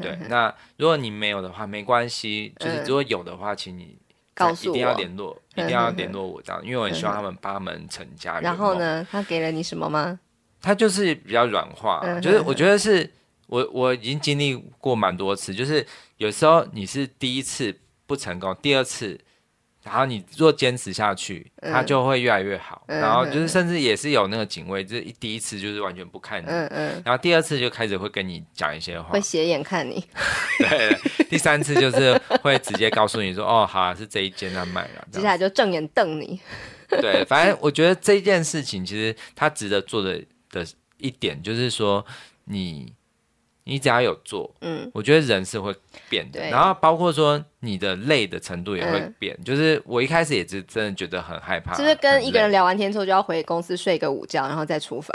[0.01, 3.97] 对，那如果你没有的话，没关系，就是如果有的话，请你
[4.35, 8.41] 告诉我，一定要联络，一定要联络我这样，因为我很希望他们帮他们成家。
[8.41, 10.19] 然后呢，他给了你什么吗？
[10.61, 13.09] 他就是比较软化，就是我觉得是
[13.47, 17.75] 我我已经经历过蛮多次，就是有时候你是第一次
[18.07, 19.21] 不成功，第二次。
[19.89, 22.85] 然后你若坚持下去，他就会越来越好。
[22.89, 30.05] 嗯、然后就是甚至也是有那个警卫，就是第一次就是完全不看你，嗯嗯、然后第二次就开始会跟你讲一些话，会斜眼看你。
[30.61, 30.97] 对，
[31.31, 32.13] 第三次就是
[32.43, 36.39] 会直接告诉你说：“哦，好、啊，是这一间在卖了。”接下来就正眼瞪你。
[37.01, 40.67] 对，反正我觉得这件事情其实它值得做的的
[40.99, 42.05] 一点就是说
[42.45, 42.93] 你。
[43.69, 45.75] 你只要有做，嗯，我觉得人是会
[46.09, 49.37] 变的，然后包括说你的累的程度也会变。
[49.39, 55.15] 嗯、就是我一开始也是真的觉得很害怕，就是跟一个人聊完天之后就要回公司睡个午觉，然后再出发。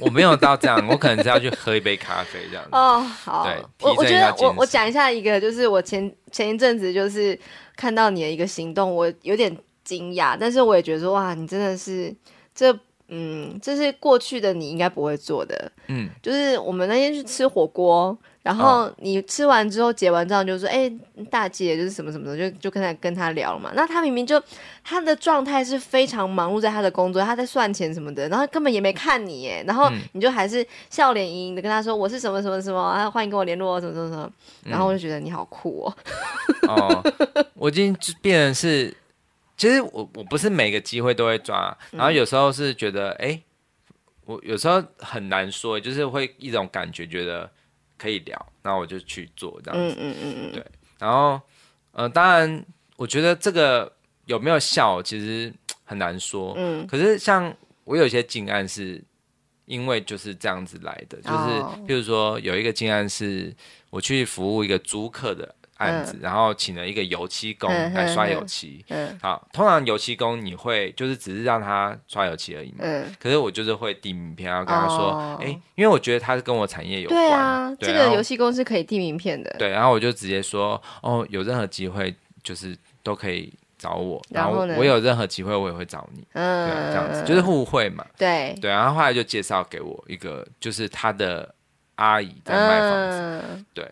[0.00, 2.70] 我没有到这样，我可能是要去喝一杯咖啡这样子。
[2.72, 7.38] 哦，好，对，我我觉得我我讲一下一个，就是我前前一阵子就是
[7.76, 12.12] 看到你的一个行动，我有点惊讶，但是我也觉得说哇，你真的是
[12.52, 12.76] 这。
[13.10, 15.70] 嗯，这是过去的你应该不会做的。
[15.86, 20.86] 嗯，就是我们那天去吃火锅，然后你吃完之后结完账就说：“哎、
[21.16, 24.38] 哦，大姐，就是什么什么的，就就跟他跟他聊了嘛。”那他明明就
[24.84, 34.30] 他的状态是非常忙碌在他的工作，他在算钱什么的，然后根本也没看你耶，然后你就还是笑脸盈盈的跟他说：“我是什么什么什么，啊，欢迎跟我联络，什么什么什么。”
[34.64, 35.96] 然后我就觉得你好酷哦。
[36.68, 37.02] 哦，
[37.54, 38.94] 我已经变成是。
[39.58, 43.42] 其实我我不是每个机会都会抓，然后有时候是觉得，哎、
[44.24, 47.50] 我有时候很难说，就是会一种感觉，觉得
[47.98, 49.96] 可以聊，然后我就去做这样子。
[49.98, 50.52] 嗯嗯嗯嗯。
[50.52, 50.64] 对，
[51.00, 51.40] 然后，
[51.90, 52.64] 呃，当然，
[52.96, 53.92] 我觉得这个
[54.26, 55.52] 有没有效，其实
[55.84, 56.54] 很难说。
[56.56, 57.52] 嗯，可是像
[57.82, 59.02] 我有一些经案是
[59.64, 63.52] 因为就是这样子来的，就是譬如说有一个经案是
[63.90, 65.52] 我去服务一个租客的。
[65.78, 68.84] 案子，然后请了一个油漆工来刷油漆。
[68.88, 72.78] 嗯，好，通常油漆工你会就是只是让他刷油漆而已嘛。
[72.80, 77.20] 嗯，可是我就是会递名片，然后跟他说，哎，因为我觉得他是跟我产业有关。
[77.20, 79.54] 对啊，这个油漆工是可以递名片的。
[79.58, 86.26] 对，然后我就直接说，哦，有任何机会就是都可以找我，然后我有任何机会我也会找你。
[86.32, 88.04] 嗯，对，这样子就是互惠嘛。
[88.16, 91.54] 对对，然后后来就介绍给我一个，就是他的
[91.94, 93.64] 阿姨在卖房子。
[93.72, 93.88] 对。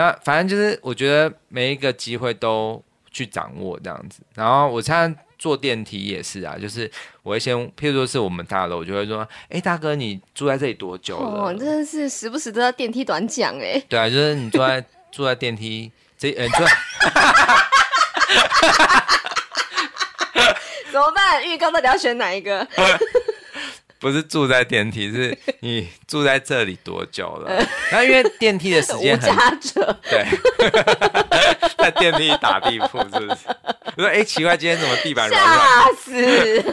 [0.00, 4.22] 那反正就是，我觉得每一个机会都去掌握这样子。
[4.34, 6.90] 然后我现在坐电梯也是啊，就是
[7.22, 9.18] 我会先，譬如说是我们大楼，我就会说
[9.52, 13.78] ：“哎、欸，大哥，你住在这里多久了？”哦，真的是时不时都要电梯短讲哎。
[13.90, 14.82] 对啊，就是你坐在
[15.12, 16.66] 坐在电梯这，呃，坐。
[20.90, 21.46] 怎么办？
[21.46, 22.66] 浴缸到底要选哪一个？
[24.00, 27.62] 不是住在电梯， 是你住在这里多久了？
[27.92, 29.30] 那因为电梯的时间很
[29.60, 30.26] 长，对，
[31.76, 33.46] 在电梯打地铺是不是？
[33.96, 35.58] 我说哎、欸，奇怪，今天怎么地板软软？
[35.58, 36.64] 吓死！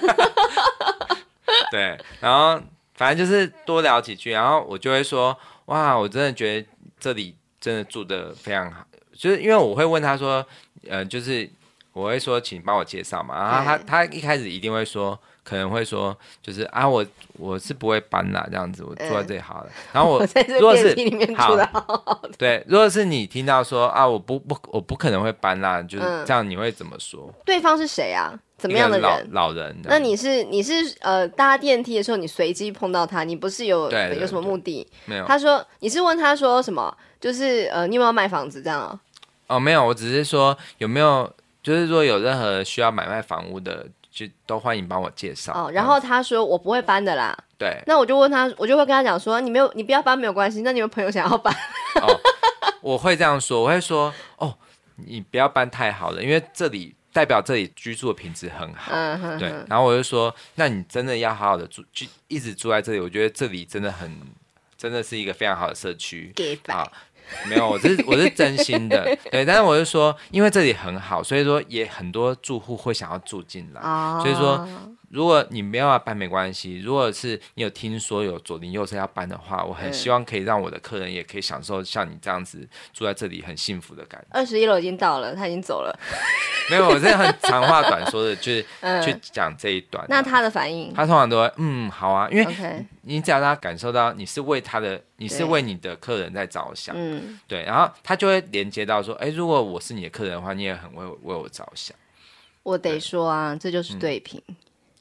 [1.70, 2.62] 对，然后
[2.96, 6.68] 反正就是多聊几句，然后我就会说，哇，我真的觉得
[6.98, 10.46] 这里真的住的非常好，就是因为我会问他说，
[10.88, 11.50] 呃，就是
[11.92, 15.20] 我会说，请帮我介绍嘛，然后他他一开始一定会说。
[15.48, 17.06] 可能会说，就是啊，我
[17.38, 19.70] 我是不会搬啦，这样子，我住在这里好了。
[19.70, 22.22] 嗯、然后我， 我在这电梯里面住的好好。
[22.38, 27.30] 对，如果是你听到说啊，我不不，我不可能会搬啦，就是这样，你会怎么说？
[27.30, 28.38] 嗯、对方是谁啊？
[28.58, 29.30] 怎么样的人？
[29.32, 29.74] 老，老人。
[29.86, 33.90] 那你是你是呃搭电梯的时候，你随机碰到他，你不是有
[34.20, 34.86] 有什么目的？
[35.06, 35.26] 没有。
[35.26, 36.94] 他说你是问他说什么？
[37.22, 39.00] 就是呃，你有没有卖房子这样哦？
[39.48, 41.32] 哦，没有，我只是说有没有，
[41.64, 43.88] 就是说有任何需要买卖房屋的。
[44.18, 45.72] 就都欢迎帮我介绍哦。
[45.72, 47.38] 然后他说我不会搬的啦。
[47.56, 47.80] 对。
[47.86, 50.64] 那我就问他，我就会跟他讲说，你没有，你不要搬没有关系。
[50.64, 51.54] 那你们朋友想要搬？
[52.02, 52.20] 哦，
[52.82, 54.58] 我会这样说，我会说哦，
[54.96, 58.92] 你不要搬太好了，因为这里代表这里居住的品质很好。
[58.92, 59.38] 嗯哼。
[59.38, 59.54] 对。
[59.70, 63.00] 然后我就说，那你真的要好好的住，就一直住在这里。
[63.00, 64.20] 我觉得这里真的很，
[64.76, 66.34] 真的是一个非常好的社区。
[66.36, 66.92] 给啊。
[67.50, 74.68] 没有，我是我是真心的， 对，但是我是说，因为这里很好，所以说也很多住户会想要住进来，哦、所以说。
[75.10, 84.28] 如果你没有要搬没关系，如果是你有听说有左邻右舍要搬的话，我很希望可以让我的客人也可以享受像你这样子住在这里很幸福的感觉。
[84.32, 85.98] 二十一楼已经到了，他已经走了。
[86.70, 88.66] 没有，我是很长话短说的，就是
[89.02, 90.06] 去讲这一段。
[90.10, 90.94] 那他的反应？
[90.94, 101.96] 他通常都会嗯好啊，因为你只要让他感受到你是为他的，你是为你的客人在着想，嗯，对，然后他就会连接到说，哎，如果我是你的客人的话，你也很为为我着想。
[102.64, 104.42] 我得说啊，这就是对平。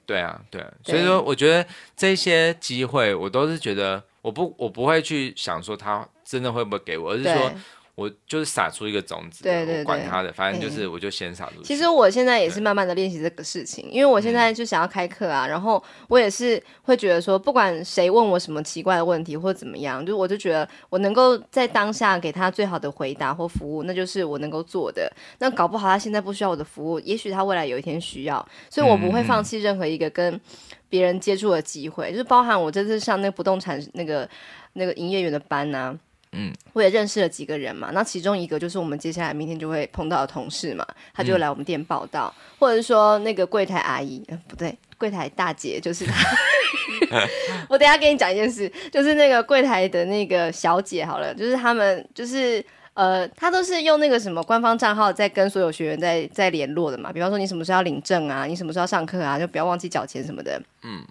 [0.06, 7.52] 对啊，对啊，所以说我觉得这些机会，我都是觉得我不我不会去想说他真的会不会给我，而是说。
[7.96, 11.62] 我就是撒出一个种子，对对对，他的，反正就是我就先撒出去。
[11.62, 25.10] 其实我现在也是慢慢的练习这个事情，因为我现在就想要开课啊，然后我也是会觉得说，不管谁问我什么奇怪的问题或者怎么样，就我就觉得我能够在当下给他最好的回答或服务，那就是我能够做的。
[25.38, 30.38] 那搞不好他现在不需要我的服务，也许他未来有一天需要，所以我不会放弃任何一个跟
[30.90, 34.28] 别人接触的机会，就是包含我这次上那个不动产那个
[34.74, 35.98] 那个营业员的班啊。
[36.36, 46.14] 嗯，我也认识了几个人嘛，那其中一个就是我们接下来明天就会碰到的同事嘛，他就来我们店报道，嗯、或者是说那个柜台阿姨，呃、不对，柜台大姐就是他。
[47.68, 52.64] 我等下跟你讲一件事，就是那个柜台的那个小姐，好了，就是他们就是
[52.94, 61.04] 呃，他都是用那个什么官方账号在跟所有学员在在联络的嘛，比方说你什么时候要领证啊，你什么时候要上课啊，就不要忘记缴钱什么的，嗯。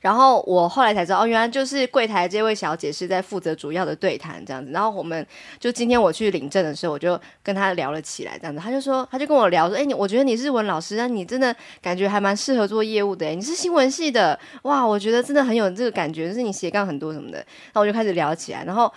[0.00, 4.70] 然后我后来才知道，哦，原来就是柜台这位小姐是在负责主要的对谈这样子。
[4.72, 5.26] 然后我们
[5.58, 8.58] 就今天我去领证的时候，我就跟她聊了起来，这样子。
[8.58, 13.26] 她就说，她就跟我聊说，哎，你我觉得你是日文老师，那你真的感觉还蛮适合做业务的。
[13.26, 17.36] 哎，你是新闻系的，哇，我觉得真的很有这个感觉，就是你斜杠很多什么的。
[17.38, 18.90] 然后我就开始聊起来，然后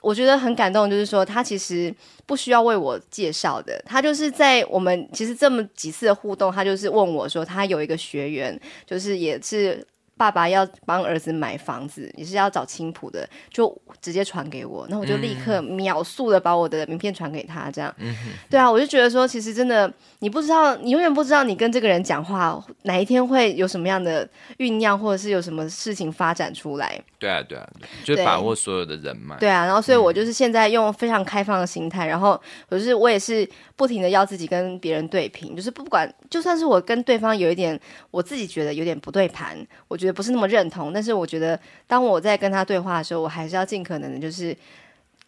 [0.00, 1.92] 我觉得很感动，就是说她其实
[2.24, 9.84] 不需要为我介绍的，她就是在我们其实这么几次的互动，她就是问我说，她有一个学员，就是也是。
[10.16, 17.94] 爸爸要帮儿子买房子，也是要找青浦的，就直接传给我，那我就立刻秒速的把我的名片传给他，这样。
[17.98, 18.14] 嗯、
[18.48, 24.26] 对啊，我就觉得说，其实真的，你不知道，你永远不知道你跟这个人讲话哪一天会有什么样的
[24.58, 26.98] 酝酿，或者是有什么事情发展出来。
[27.18, 27.68] 对啊，对啊，
[28.04, 29.36] 就把握所有的人脉。
[29.36, 37.78] 对啊，然后所以我就是现在用非常开放的心态，嗯、然后可是我也是不停的要自己跟别人对平，就是不管就算是我跟对方有一点，
[38.10, 39.56] 我自己觉得有点不对盘，
[39.88, 44.56] 我觉得不是那么认同，但是我觉得当我在跟他对话的时候，我还是要尽可能的，就是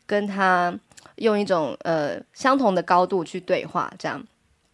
[0.07, 0.75] 跟他
[1.17, 4.25] 用一种呃相同的高度去对话，这样。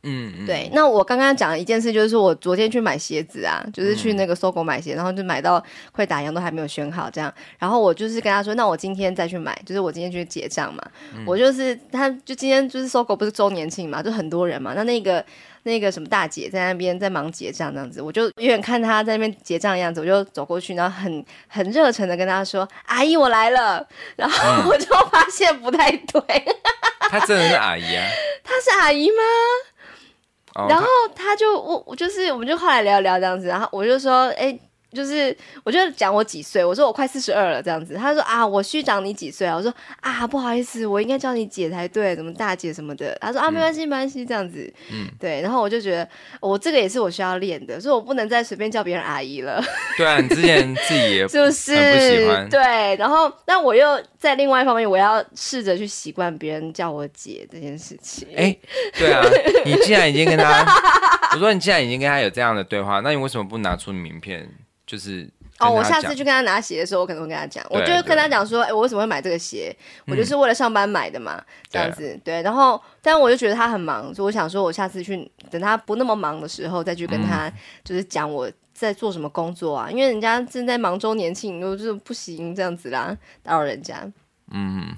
[0.06, 0.70] 嗯，嗯，对。
[0.74, 7.32] 那我刚刚讲了一件事，就是我昨天去买鞋子啊，就是去那个 SOGO 买鞋，然后就买到快打烊都还没有选好这样。
[7.58, 10.82] 然后我就是跟他说，那我今天再去买，就是我今天去结账嘛。
[11.14, 14.74] 嗯、我就是他，就今天就是 SOGO 不是周年庆嘛，就很多人嘛。
[14.76, 15.24] 那那个
[15.64, 23.86] 那个什么大姐在那边在忙结账这样子，我就远远看她在那边结账的样子，我就走过去，然后很很热诚的跟她说：“阿姨，我来了。”
[24.16, 26.22] 然后我就发现不太对，
[27.10, 28.06] 她真的是阿姨啊？
[28.42, 30.66] 她是阿姨吗？
[30.68, 34.58] 然后她就我我就是我们就后来聊聊这样子，然后我就说，哎。
[34.94, 37.94] 就是，我就讲我几岁，我说我快四十二了这样子。
[37.94, 39.56] 他说啊，我虚长你几岁啊？
[39.56, 43.16] 我说啊，不好意思，我应该叫你姐才对，怎么大姐什么的。
[43.20, 44.72] 他说啊，没关系，没关系，这样子。
[44.92, 45.40] 嗯，对。
[45.40, 46.08] 然后我就觉得，
[46.40, 49.62] 我这个也是我需要练的，所以我不能再随便叫别人阿姨了。
[49.96, 52.48] 对啊，你之前自己也 就是很不喜欢。
[52.48, 58.28] 对，然后但我又在另外一方面，我要试着去习惯别人叫我姐这件事情。
[58.36, 58.56] 哎，
[58.98, 59.22] 对啊，
[59.64, 60.64] 你既然已经跟他，
[61.34, 64.48] 我说你既然已经跟他有这样的对话，那你为什么不拿出名片？
[64.86, 65.28] 就是
[65.58, 69.74] 哦，我下次去跟他拿鞋的时候，我可能会跟他讲，我就跟他讲说，哎，我为什么会买这个鞋？
[70.06, 72.42] 我就是为了上班买的嘛，这样子对。
[72.42, 77.50] 然后，但我就觉得他很忙，所以我想说，我下次去等他不那么忙的时候，再去跟他
[77.84, 84.06] 就是讲我在做什么工作啊，因为人家正在忙周年庆，我就是不行这样子啦，打扰人家。
[84.50, 84.94] 嗯。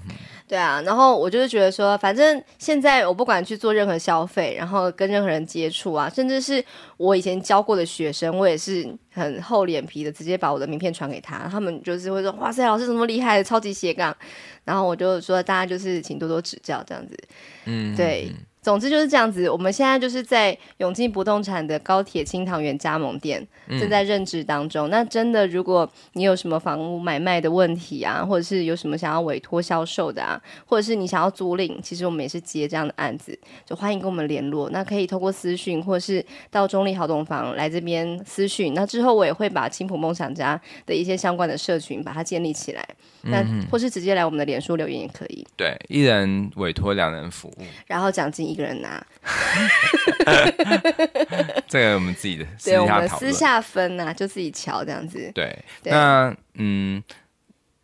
[0.47, 6.63] 对啊，然后我就是觉得说，反正现在我不管去做任何消费，然后跟任何人接触啊，甚至是
[6.95, 14.15] 我以前教过的学生，我也是很厚脸皮的，直接把我的名片传给他，他们就是会说，哇塞，老师怎么厉害，超级斜杠，
[14.63, 17.17] 然后我就说，大家就是请多多指教，这样子，
[17.65, 18.31] 嗯，对。
[18.67, 23.41] 总之就是这样子，我们现在就是在永进不动产的高铁青塘园加盟店
[23.79, 24.89] 正在任职当中。
[24.89, 34.69] 嗯、那真的，如果你有什么房屋买卖的问题啊，或者是有什么想要委托销售的啊，或者是你想要租赁，其实我们也是接这样的案子，就欢迎跟我们联络。
[34.71, 38.73] 那可以透过私讯，或者是到中立好懂房来这边私讯。
[38.73, 42.85] 那之后我也会把青浦梦想家的一些相关的社群把它建立起来。
[43.29, 45.45] 那或是直接来我们的脸书留言也可以。
[45.55, 49.01] 对，一人委托两人服务，然后奖金一个人拿。
[51.67, 55.31] 这个我们自己的 私对，我们私下分啊，就自己瞧这样子。
[55.33, 57.01] 对，对那嗯，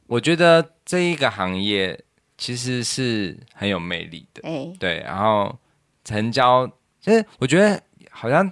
[0.07, 1.97] 我觉得这一个行业
[2.38, 4.41] 其实是很有魅力的。
[4.43, 5.57] 哎，对，然后
[6.03, 6.69] 成交，
[6.99, 8.51] 其实我觉得好像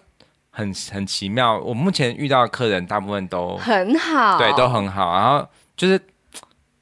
[0.50, 1.60] 很很奇妙。
[1.60, 5.14] 我目前遇到的客人大部分都很好，对，都很好。
[5.14, 6.00] 然后就是。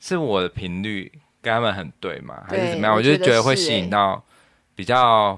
[0.01, 1.11] 是我的频率
[1.41, 2.41] 跟他们很对吗？
[2.47, 2.95] 还是怎么样？
[2.95, 4.23] 我就觉得会吸引到
[4.79, 5.37] 比较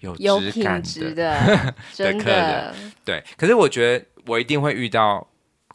[0.00, 2.92] 有质感的的 客人。
[3.04, 5.24] 对，可是我觉得我一定会遇到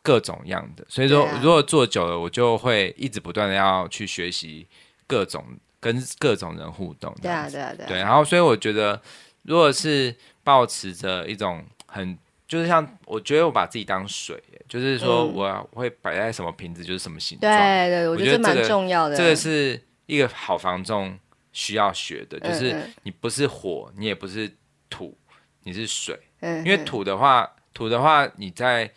[0.04, 4.68] 各种样的，所以说如果做久了，我就会一直不断的要去学习
[5.08, 5.46] 各种
[5.80, 7.16] 跟各种人互动。
[7.22, 7.88] 对啊，对啊，对。
[7.88, 9.02] 对，然后所以我觉得，
[9.44, 12.18] 如果是保持着一种很。
[12.50, 14.36] 就是像我觉得我把自己当水，
[14.68, 17.52] 就是说我会摆在什么瓶子，就是什么形状。
[17.54, 19.16] 对对，我觉得蛮重要的。
[19.16, 21.16] 这个是一个好房仲
[21.60, 24.50] 需要学的，就是你不是火，你也不是
[24.90, 25.18] 土，
[25.64, 26.18] 你是水。
[26.42, 28.90] 因为土的话，土的话，你在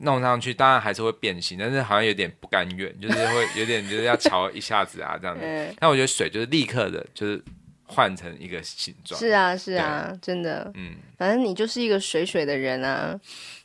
[0.00, 5.44] 弄上去，当然还是会变形，但是好像有点不甘愿， 就是会有点就是要潮一下子啊这样子。
[5.78, 7.40] 但我觉得水就是立刻的，就是。
[7.88, 13.16] 换成一个形状，是啊，是啊，真的，嗯，反正你就是一个水水的人啊，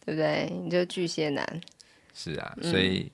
[0.06, 0.48] 对不对？
[0.64, 1.62] 你就巨蟹男，
[2.14, 3.12] 是啊，所以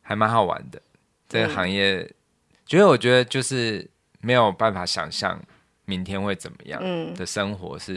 [0.00, 0.78] 还蛮好玩的。
[0.78, 2.10] 嗯、这个行业，
[2.64, 3.86] 觉得我觉得就是
[4.22, 5.38] 没有办法想象
[5.84, 6.80] 明天会怎么样
[7.14, 7.92] 的生活是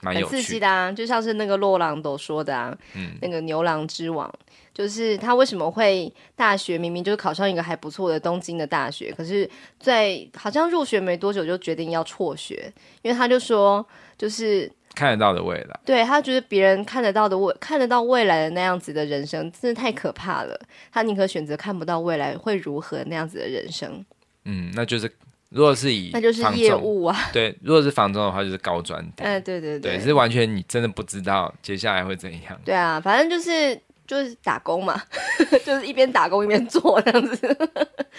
[0.00, 4.32] 蛮有趣的、嗯嗯、刺激的啊，就像是那个洛朗都说的啊，嗯，那个牛郎之王。
[4.72, 12.72] 就是他为什么会大学明明就是考上一个还不错的东京的大学，可是，在好像入学没多久就决定要辍学，
[13.02, 13.84] 因为他就说，
[14.16, 20.56] 就是看得到的未来，对，他觉得别人看得到的未看得到未来的那样子的人生真的太可怕了，
[20.92, 24.04] 他宁可选择看不到未来会如何那样子的人生。
[24.44, 25.10] 嗯，那就是
[25.50, 29.00] 如果是以那就是业务啊， 对，如果是房中的话就是高专。
[29.16, 32.60] 哎，对对对，对，是完全你真的不知道接下来会怎样。
[32.64, 33.80] 对啊，反正就是。
[34.08, 34.98] 就是打工嘛，
[35.66, 37.46] 就是一边打工一边做这样子。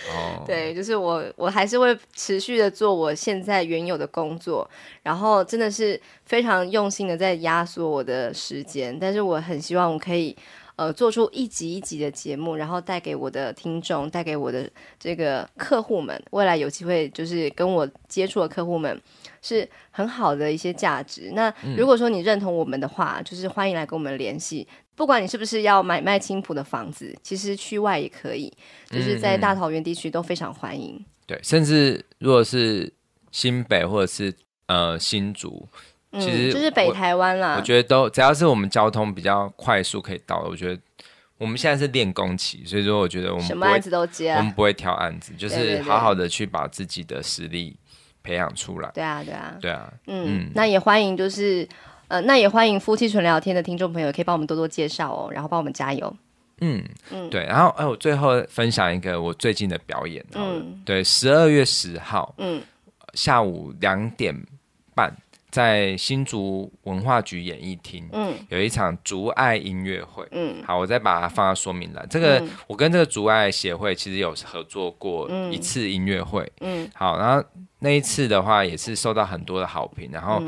[0.08, 4.70] 哦， 对，就是我我还是会持续的做我现在原有的工作，
[5.02, 10.38] 然后真的是非常用心的在压缩我的时间，但是我很希望我可以。
[10.80, 14.66] 呃，做出一集一集的节目，然后带给我的听众，带给我的
[14.98, 18.98] 这个客户们，未来有机会就是跟我接触的客户们，
[19.42, 21.32] 是很好的一些价值。
[21.34, 24.66] 那如果说你认同我们的话，嗯、就是欢迎来跟我们联系。
[24.96, 28.50] 不管你是不是要买卖青浦的房子，其实区外也可以，
[28.90, 30.98] 就是在大桃园地区都非常欢迎。
[31.26, 32.90] 对，甚至如果是
[33.34, 34.34] 新北或者是
[34.68, 35.68] 呃新竹。
[36.14, 40.82] 其实、嗯、就是北台湾啦，我觉得都只要是我们交通比较快速可以到的，我觉得
[41.38, 47.78] 我们现在是练功期，所以说我觉得我们什么案子都接，我们不会挑案子，就是好好的去把自己的实力
[48.24, 48.90] 培养出来。
[48.92, 51.68] 对啊，对啊，对啊，嗯，嗯，那也欢迎就是
[52.08, 56.12] 呃，那也欢迎夫妻纯聊天的听众朋友可以帮我们多多介绍哦，然后帮我们加油。
[56.62, 62.62] 嗯嗯，对，然后哎，我最后分享一个我最近的表演，嗯，对，十二月十号，嗯，
[63.14, 64.36] 下午两点
[64.96, 65.16] 半。
[65.52, 72.08] 在新竹文化局演艺厅，嗯，有一场竹爱音乐会，嗯，好，我再把它放到说明栏。
[72.08, 77.44] 这个、嗯、我跟这个竹爱协会其实有合作过一次音乐会，嗯，好，然后
[77.80, 80.12] 那一次的话也是受到很多的好评。
[80.12, 80.40] 然后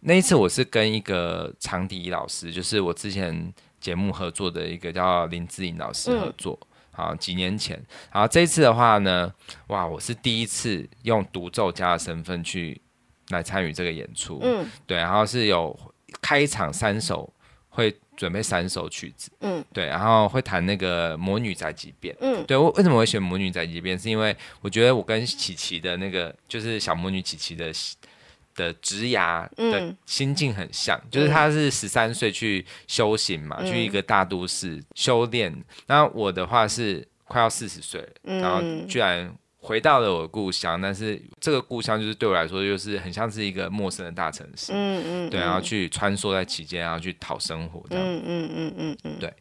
[0.00, 6.58] 那一次我是跟一个长笛老师，就是我之前节目合作的一个叫林志颖老师合作，
[6.90, 7.80] 好，几年前。
[8.12, 9.32] 然后这一次的话呢，
[9.68, 12.80] 哇，我是第一次用独奏家的身份去。
[13.30, 15.78] 来参与这个演出，嗯，对，然后是有
[16.20, 17.32] 开场三首，
[17.68, 23.98] 会准备三首曲子，嗯，对，然后会弹那个《魔女宅急便》，嗯，对，我为什么会选《魔女宅急便》？
[24.02, 27.72] 是因为我觉得我跟琪琪的那个，就是小魔女琪琪的
[28.54, 35.54] 的职涯的心境很像，嗯、就是她是十三岁去修行嘛，嗯、去一个大都市修炼，
[35.86, 39.32] 那我的话是快要四十岁，然后居然。
[39.60, 44.72] 回到了我的故乡，但是这个故乡就是对我来说，就是很像是一个陌生的大城市。
[44.72, 48.04] 嗯嗯，嗯对，然后去穿梭在其间，然后去讨生活这样。
[48.04, 49.32] 嗯嗯嗯嗯嗯，对。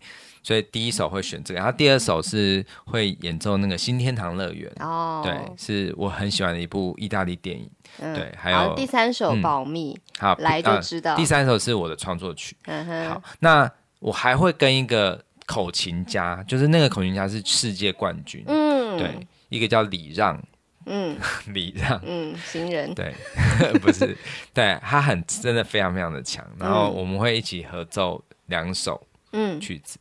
[0.41, 4.71] 所以第一首会选这个，然后第二首是会演奏那个《新天堂乐园》。
[4.83, 7.69] 哦，对，是我很喜欢的一部意大利电影。
[7.99, 10.01] 嗯、对，还有第三首《保密》嗯。
[10.19, 11.17] 好，来就知道、呃。
[11.17, 12.55] 第三首是我的创作曲。
[12.65, 13.09] 嗯哼。
[13.09, 18.43] 好，那我还会跟一个口琴家，就是那个口琴家是世界冠军。
[18.47, 19.27] 嗯，对。
[19.49, 20.41] 一个叫礼让，
[20.85, 21.17] 嗯，
[21.53, 23.13] 礼让，嗯，行人，对，
[23.81, 24.17] 不是，
[24.53, 29.97] 对，他很真的非常非常的强，然后我们会一起合奏两首，嗯，曲子，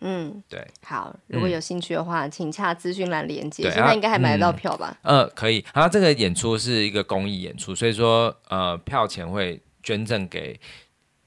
[0.00, 4.96] 嗯，对，好，如果有兴趣的话，请洽资讯栏连接，现在应该还买得到票吧？
[5.02, 10.58] 呃，可以，然后这个演出是一个公益演出，所以说，呃，票钱会捐赠给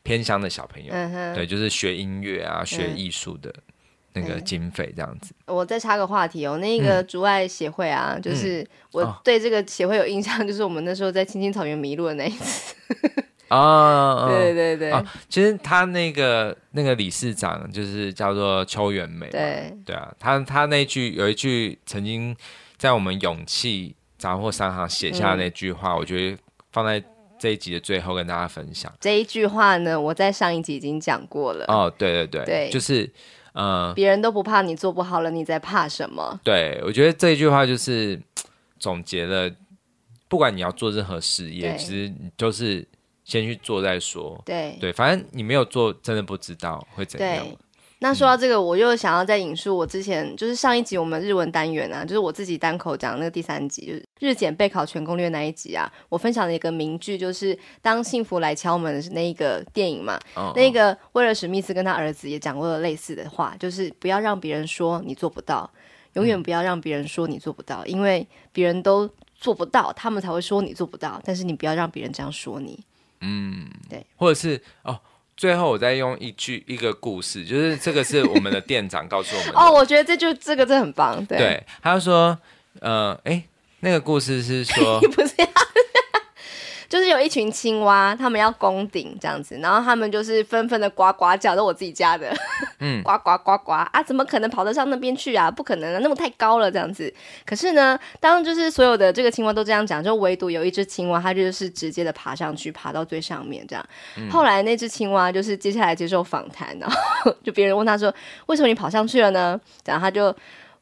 [0.03, 0.93] 偏乡的小朋友，
[1.35, 3.53] 对，就是学音乐啊，学艺术的。
[4.19, 6.57] 那个经费这样子，我再插个话题哦。
[6.57, 12.75] 那个竹爱协会啊，嗯、就是我对这个协会有印象， 就是我们那时候在青青草原迷路的那一次。
[13.49, 22.35] 啊， 对对对，啊，其实他那个那个理事长就是叫做邱元美，对对啊，他他那句有一句曾经
[22.77, 26.37] 在我们勇气杂货商行写下的那句话，嗯、我觉得
[26.73, 27.01] 放在
[27.39, 28.91] 这一集的最后跟大家分享。
[28.99, 31.63] 这一句话呢，我在上一集已经讲过了。
[31.69, 33.09] 哦，对对对，对，就是。
[33.59, 36.39] 嗯，别人都不怕你做不好了，你在怕什么？
[36.43, 38.21] 对，我觉得这一句话就是
[38.77, 39.51] 总结了，
[40.27, 42.87] 不管你要做任何事业，其实就是
[43.23, 44.39] 先去做再说。
[44.45, 47.47] 对对，反正你没有做，真的不知道会怎样。
[47.99, 60.53] 那说到这个，我又想要再引述我之前就是上一集我们日文单元啊，就是我自己单口讲那个第三集，就是日检备考全攻略那一集啊，我分享了一个名句，就是当幸福来敲门的那一个电影嘛，哦哦。
[60.55, 65.67] 那个威尔史密斯跟他儿子也讲过了类似的话，就是不要让别人说你做不到，
[66.13, 72.79] 永远不要让别人说你做不到，嗯、因为别人都做不到，他们才会说你做不到，但是你不要让别人这样说你，
[73.21, 74.99] 嗯，对，或者是哦。
[75.37, 79.59] 最后，我再用一句一个故事，就是这个是我们的店长告诉我们的。
[79.61, 81.23] 哦，我觉得这就这个这很棒。
[81.25, 82.35] 对，对他说，
[82.79, 83.43] 呃，哎，
[83.81, 85.47] 那个故事是说， 不是呀。
[86.89, 92.33] 就是有一群青蛙，他们要攻顶这样子，然后他们就是纷纷的呱呱叫，都我自己家的，
[92.79, 95.51] 嗯， 呱呱呱呱啊，怎么可能跑得上那边去啊？
[95.51, 97.13] 不可能啊，那么太高了这样子。
[97.45, 103.85] 可是呢，当就是所有的这个青蛙都这样讲，就唯独有一只青蛙，它就是直接的爬上去，爬到最上面这样。
[104.17, 108.13] 嗯、后来那只青蛙就是接下来接受访谈，然后就别人问他说
[108.47, 110.33] ：“为什么你跑上去了呢？”然后他就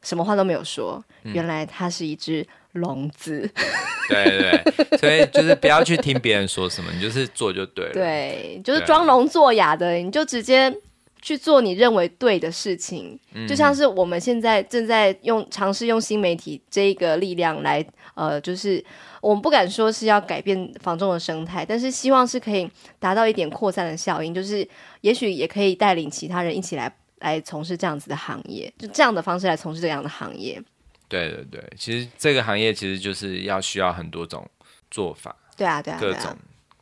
[0.02, 2.46] 什么话都没有说，原来它是一只。
[2.76, 3.48] 聋子，
[4.08, 7.92] 对对对，所以就是不要去听别人说什么，你就是做就对了。
[7.92, 10.72] 对，就是装聋作哑的，你就直接
[11.20, 17.84] 去做你认为对的事情，嗯、就像是我们现在正在用尝试用新媒体这一个力量来，
[18.14, 18.84] 呃，就是
[19.20, 22.70] 我们不敢说是要改变房仲的生态，但是希望是可以
[23.00, 24.66] 达到一点扩散的效应，就是
[25.00, 30.62] 也许也可以带领其他人一起来来从事这样子的行业，就这样的方式来从事这样的行业。
[31.08, 34.48] 对对对，其实这个行业其实就是要需要很多种
[34.90, 35.34] 做法。
[35.56, 36.36] 对啊，对啊，各种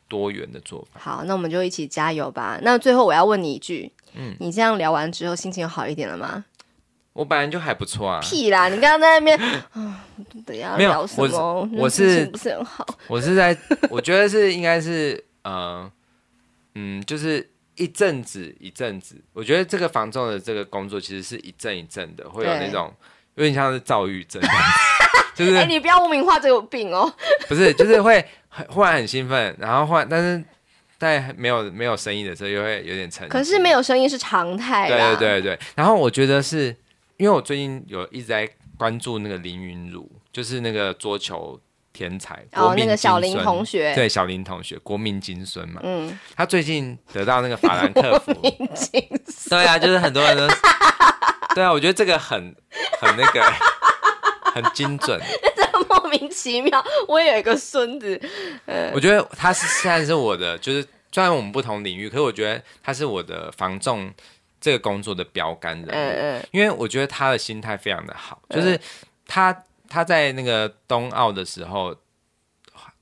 [0.07, 0.99] 多元的做法。
[0.99, 2.59] 好，那我们就一起加油吧。
[2.61, 6.45] 那最后我要问你一句，嗯，你这样聊完之后心情好一点了吗？
[7.13, 8.19] 我本来就还不错啊。
[8.21, 8.67] 屁啦！
[8.67, 9.39] 你刚刚在那边
[9.71, 10.05] 啊，
[10.45, 11.29] 等下聊什么？
[11.33, 12.85] 我我是不是很好？
[13.07, 13.57] 我是在，
[13.89, 15.89] 我觉得是应该是呃，
[16.73, 19.15] 嗯，就是一阵子一阵子。
[19.31, 22.93] 我觉得这个房仲的这个工作其实是一阵一阵的，会有那种
[23.35, 24.41] 有点像是躁郁症。
[25.35, 27.13] 就是，哎、欸，你不要污名化这个病哦。
[27.49, 30.41] 不是，就是会很忽然很兴奋，然后忽然，但是
[30.97, 33.27] 在没有没有声音的时候，又会有点沉。
[33.27, 34.87] 可是没有声音是常态。
[34.87, 35.59] 对对对对。
[35.75, 36.67] 然后我觉得是
[37.17, 41.59] 因为我最近有一直在关注那个林云儒，就是那个桌球
[41.91, 45.81] 天才，哦，那个小林同学，对，小林同学，国民金孙嘛。
[45.83, 46.17] 嗯。
[46.33, 48.33] 他最近得到那个法兰克福。
[48.39, 49.49] 国民金孙。
[49.49, 50.47] 对啊，就是很多人都。
[51.55, 52.55] 对啊，我觉得这个很
[52.99, 53.41] 很那个。
[54.55, 55.19] 很精准，
[55.53, 56.81] 这莫名其妙。
[57.09, 58.17] 我也有一个孙子，
[58.93, 64.09] 我觉得他是现在是我的，就是虽然我们不同领域，可是我觉得他是我的防重
[64.61, 68.79] 这个工作的标杆人物，嗯嗯，因为我觉得他的心态非常的好，就是
[69.27, 69.53] 他
[69.89, 71.93] 他在那个冬奥的时候。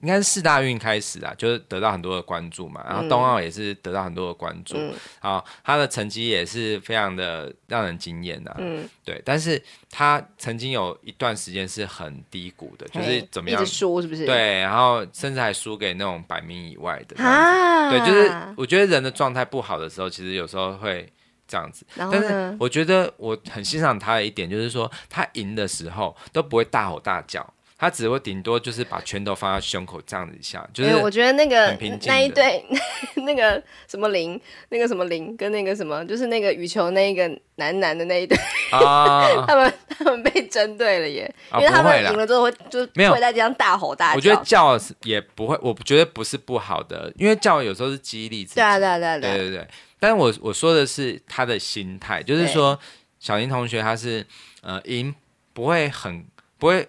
[0.03, 9.59] 应该是四大运开始啊，就是得到很多的关注嘛，然后冬奥也是得到很多的关注，嗯、好，他的成绩也是非常的让人惊艳的，嗯，对，但是
[9.89, 14.25] 他曾经有一段时间是很低谷的，就是怎么样输是不是？
[14.25, 21.09] 对，然后甚至还输给那种百名以外的啊，对，就是我觉得人的状态不好的时候，其实有时候会
[21.47, 27.53] 这样子，但是我觉得我很欣赏他的一点，就是说他赢的时候都不会大吼大叫。
[27.83, 32.65] 他只会顶多就是把拳头放在胸口这样子一下，就是我觉得那个那一对
[33.25, 34.39] 那个什么林，
[34.69, 38.37] 那个什么林跟那个什么，就是那个羽球那一个男男的那一对，
[38.71, 44.15] 啊、 他们他们被针对了耶，因为他们赢了之后会就没有会在这样大吼大叫。
[44.15, 48.55] 我觉得叫也不会，我觉得不是不好的，因为叫有时候是激励自己。
[48.55, 49.67] 对啊对啊对啊对对对。
[49.99, 52.79] 但是我我说的是他的心态，就是说
[53.19, 54.25] 小林同学他是
[54.61, 55.13] 呃赢
[55.51, 56.23] 不会很
[56.57, 56.87] 不会。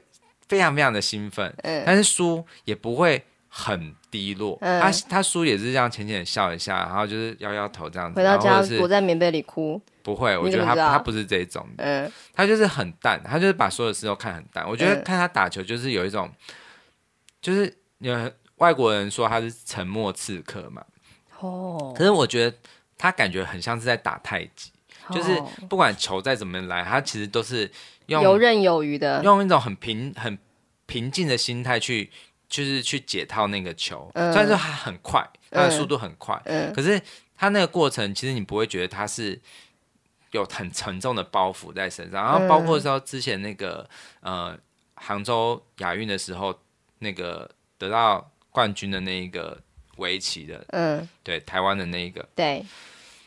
[0.49, 14.69] 非常非常的兴奋，嗯，但是输也不会很低落，嗯、他他输也是这样浅浅笑一下，然后就是摇摇头这样子，回到家躲在棉被里哭，不会，我觉得他他不是这种的，嗯，他就是很淡，他就是把所有事都看很淡。
[14.69, 16.55] 我觉得看他打球就是有一种，嗯、
[17.41, 20.85] 就是有外国人说他是沉默刺客嘛，
[21.41, 22.57] 哦，可是我觉得
[22.99, 24.71] 他感觉很像是在打太极，
[25.09, 27.71] 哦、就是不管球再怎么来，他其实都是。
[28.07, 30.39] 用游刃有余的，用一种很平、很
[30.87, 32.11] 平静的心态去，
[32.49, 34.11] 就是去解套那个球。
[34.15, 37.01] 嗯、虽然说他很快，他的速度很快，嗯、可是
[37.37, 39.41] 他那个过程，其实你不会觉得他是
[40.33, 42.25] 有很沉重的包袱在身上。
[42.25, 43.89] 然后包括说之前那个
[44.21, 44.57] 呃
[44.95, 46.55] 杭州亚运的时候，
[46.99, 49.59] 那个得到冠军的那一个
[49.97, 52.65] 围棋的，嗯，对，台湾的那一个，对。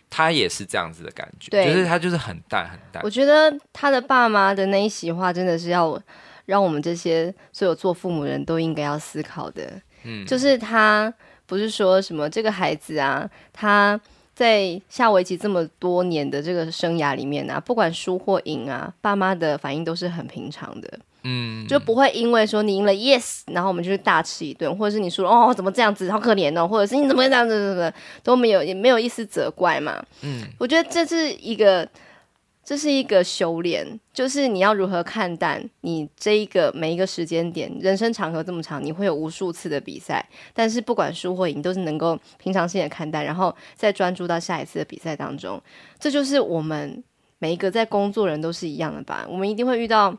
[0.09, 3.03] 他也是这样子的感觉，对就是他就是很淡很淡。
[3.03, 6.01] 我觉得他的爸妈的那一席话，真的是要
[6.45, 9.81] 让我们这些所有做父母人都应该要思考的。
[10.03, 11.13] 嗯，就是他
[11.45, 13.99] 不是说什么这个孩子啊，他
[14.34, 20.99] 在下围棋这么多年的这个生涯里面啊，不管输或赢啊，爸妈的反应都是很平常的。
[21.29, 27.93] 嗯，就不会因为说你赢了 yes，然后我们就是大吃一顿，或者是你输了哦，怎么这样子，好可怜哦，或者是你怎么会这样子，怎么
[28.23, 30.01] 都没有，也没有一丝责怪嘛。
[30.21, 31.85] 嗯，我觉得这是一个，
[32.63, 45.61] 这是一个修炼，就是你要如何看待你这一个每一个时间点，人生长河这么长，你会有无数次的比赛，但是不管输或赢，都是能够平常心的看待，然后再专注到下一次的比赛当中。
[45.99, 47.03] 这就是我们
[47.39, 50.15] 每一个在工作人都是一样的吧，我们一定会遇到。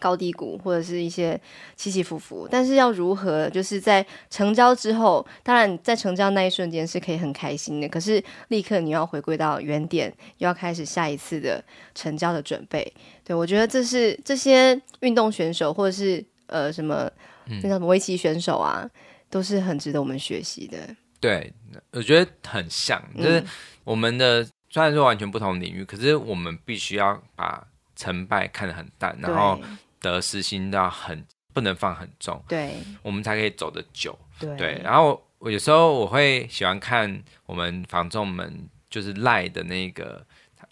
[0.00, 1.40] 高低谷或者是一些
[1.76, 11.62] 起起伏伏，但是要如何就是在成交之后，当然在成交那一瞬间是可以很开心的，可是立刻你要回归到原点，又要开始下一次的
[11.94, 12.92] 成交的准备。
[13.22, 17.08] 对，我觉得这是这些运动选手或者是呃什么
[17.44, 18.88] 那叫什么围棋选手啊，
[19.28, 20.78] 都是很值得我们学习的。
[21.20, 21.52] 对，
[21.92, 23.44] 我觉得很像，就是
[23.84, 27.66] 我们的、嗯、虽然说完全不同领域，可是我们必须要把。
[27.96, 29.60] 成败看得很淡，然后
[30.00, 34.18] 得失心都要很不能放很重，对，我们才可以走得久。
[34.38, 40.24] 对，对，然后我有时候我会喜欢看我们房仲们就是赖的那个。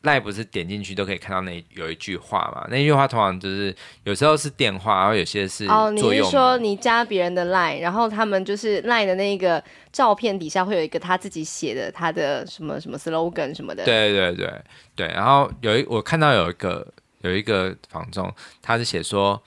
[0.03, 2.65] 赖不是点进去都可以看到那有一句话嘛？
[2.71, 3.75] 那句话通常就是
[4.05, 5.91] 有时候是电话，然后有些是哦。
[5.91, 13.85] 你是说你加别人的赖，然后他们就是赖的那个照片底下会有一个他自己写的他的什么什么 slogan 什么的？
[13.85, 14.63] 对对对
[14.95, 15.09] 对。
[15.09, 16.87] 然后有一我看到有一个
[17.21, 19.43] 有一个房仲，他是写说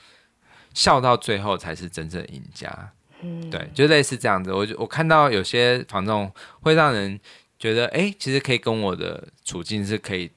[0.73, 2.91] 笑到最后才是真正的赢家。
[3.21, 4.53] 嗯，对，就类似这样子。
[4.53, 6.31] 我我看到有些房仲
[6.61, 7.19] 会让人
[7.57, 10.31] 觉得，哎，其实可以跟我的处境是可以。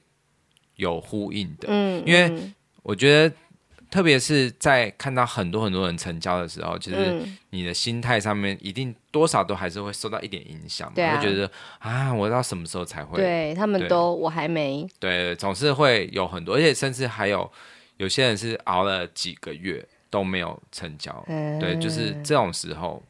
[0.77, 2.51] 有呼应的，嗯，因为
[2.83, 3.35] 我觉得，
[3.95, 11.49] 特别是在看到很多很多人成交的时候，其实你的心态上面一定多少都还是会受到一点影响，会觉得
[11.79, 13.21] 啊，我到什么时候才会？
[13.21, 17.49] 对他们都我还没，对，总是会有很多，而且甚至还有
[17.95, 23.01] 有些人是熬了几个月都没有成交，嗯，对，就是这种时候。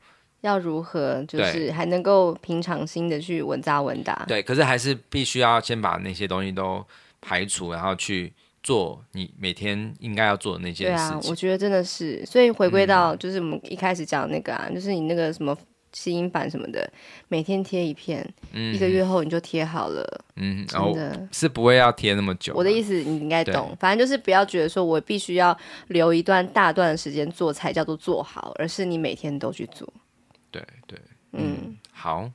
[0.41, 6.85] 要如何，就是还能够平常心的去稳扎稳打，对，可是还是必须要先把那些东西都。
[7.27, 8.31] 排除，然后去
[8.65, 11.19] 做你每天应该要做的那件事情。
[11.19, 15.55] 对啊，我觉得真的是，所以回归到就是我们一开始讲那个啊，嗯、就是你那个什么
[15.93, 16.91] 吸音板什么的，
[17.27, 20.25] 每天贴一片，嗯、一个月后你就贴好了。
[20.37, 22.55] 嗯，真的、哦、是不会要贴那么久。
[22.55, 25.55] 我的意思你应该懂，反正就是不要觉得说我必须要
[25.89, 29.87] 留一段大段的时间做才叫做做好，而是你每天都去做。
[30.49, 30.99] 对对，
[31.33, 32.31] 嗯，嗯好，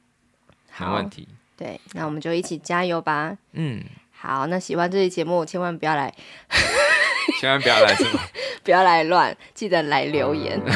[0.78, 1.26] 没问题。
[1.56, 3.36] 对，那我们就一起加油吧。
[3.54, 3.82] 嗯。
[4.20, 6.12] 好，那喜欢这期节目，千万不要来，
[7.40, 8.20] 千万不要来什么？
[8.62, 10.60] 不要来乱，记得来留言。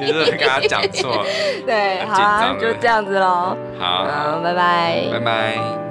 [0.00, 1.26] 你是不是跟他讲错？
[1.66, 3.56] 对，好啊，就这样子喽。
[3.78, 5.87] 好，拜拜，拜拜。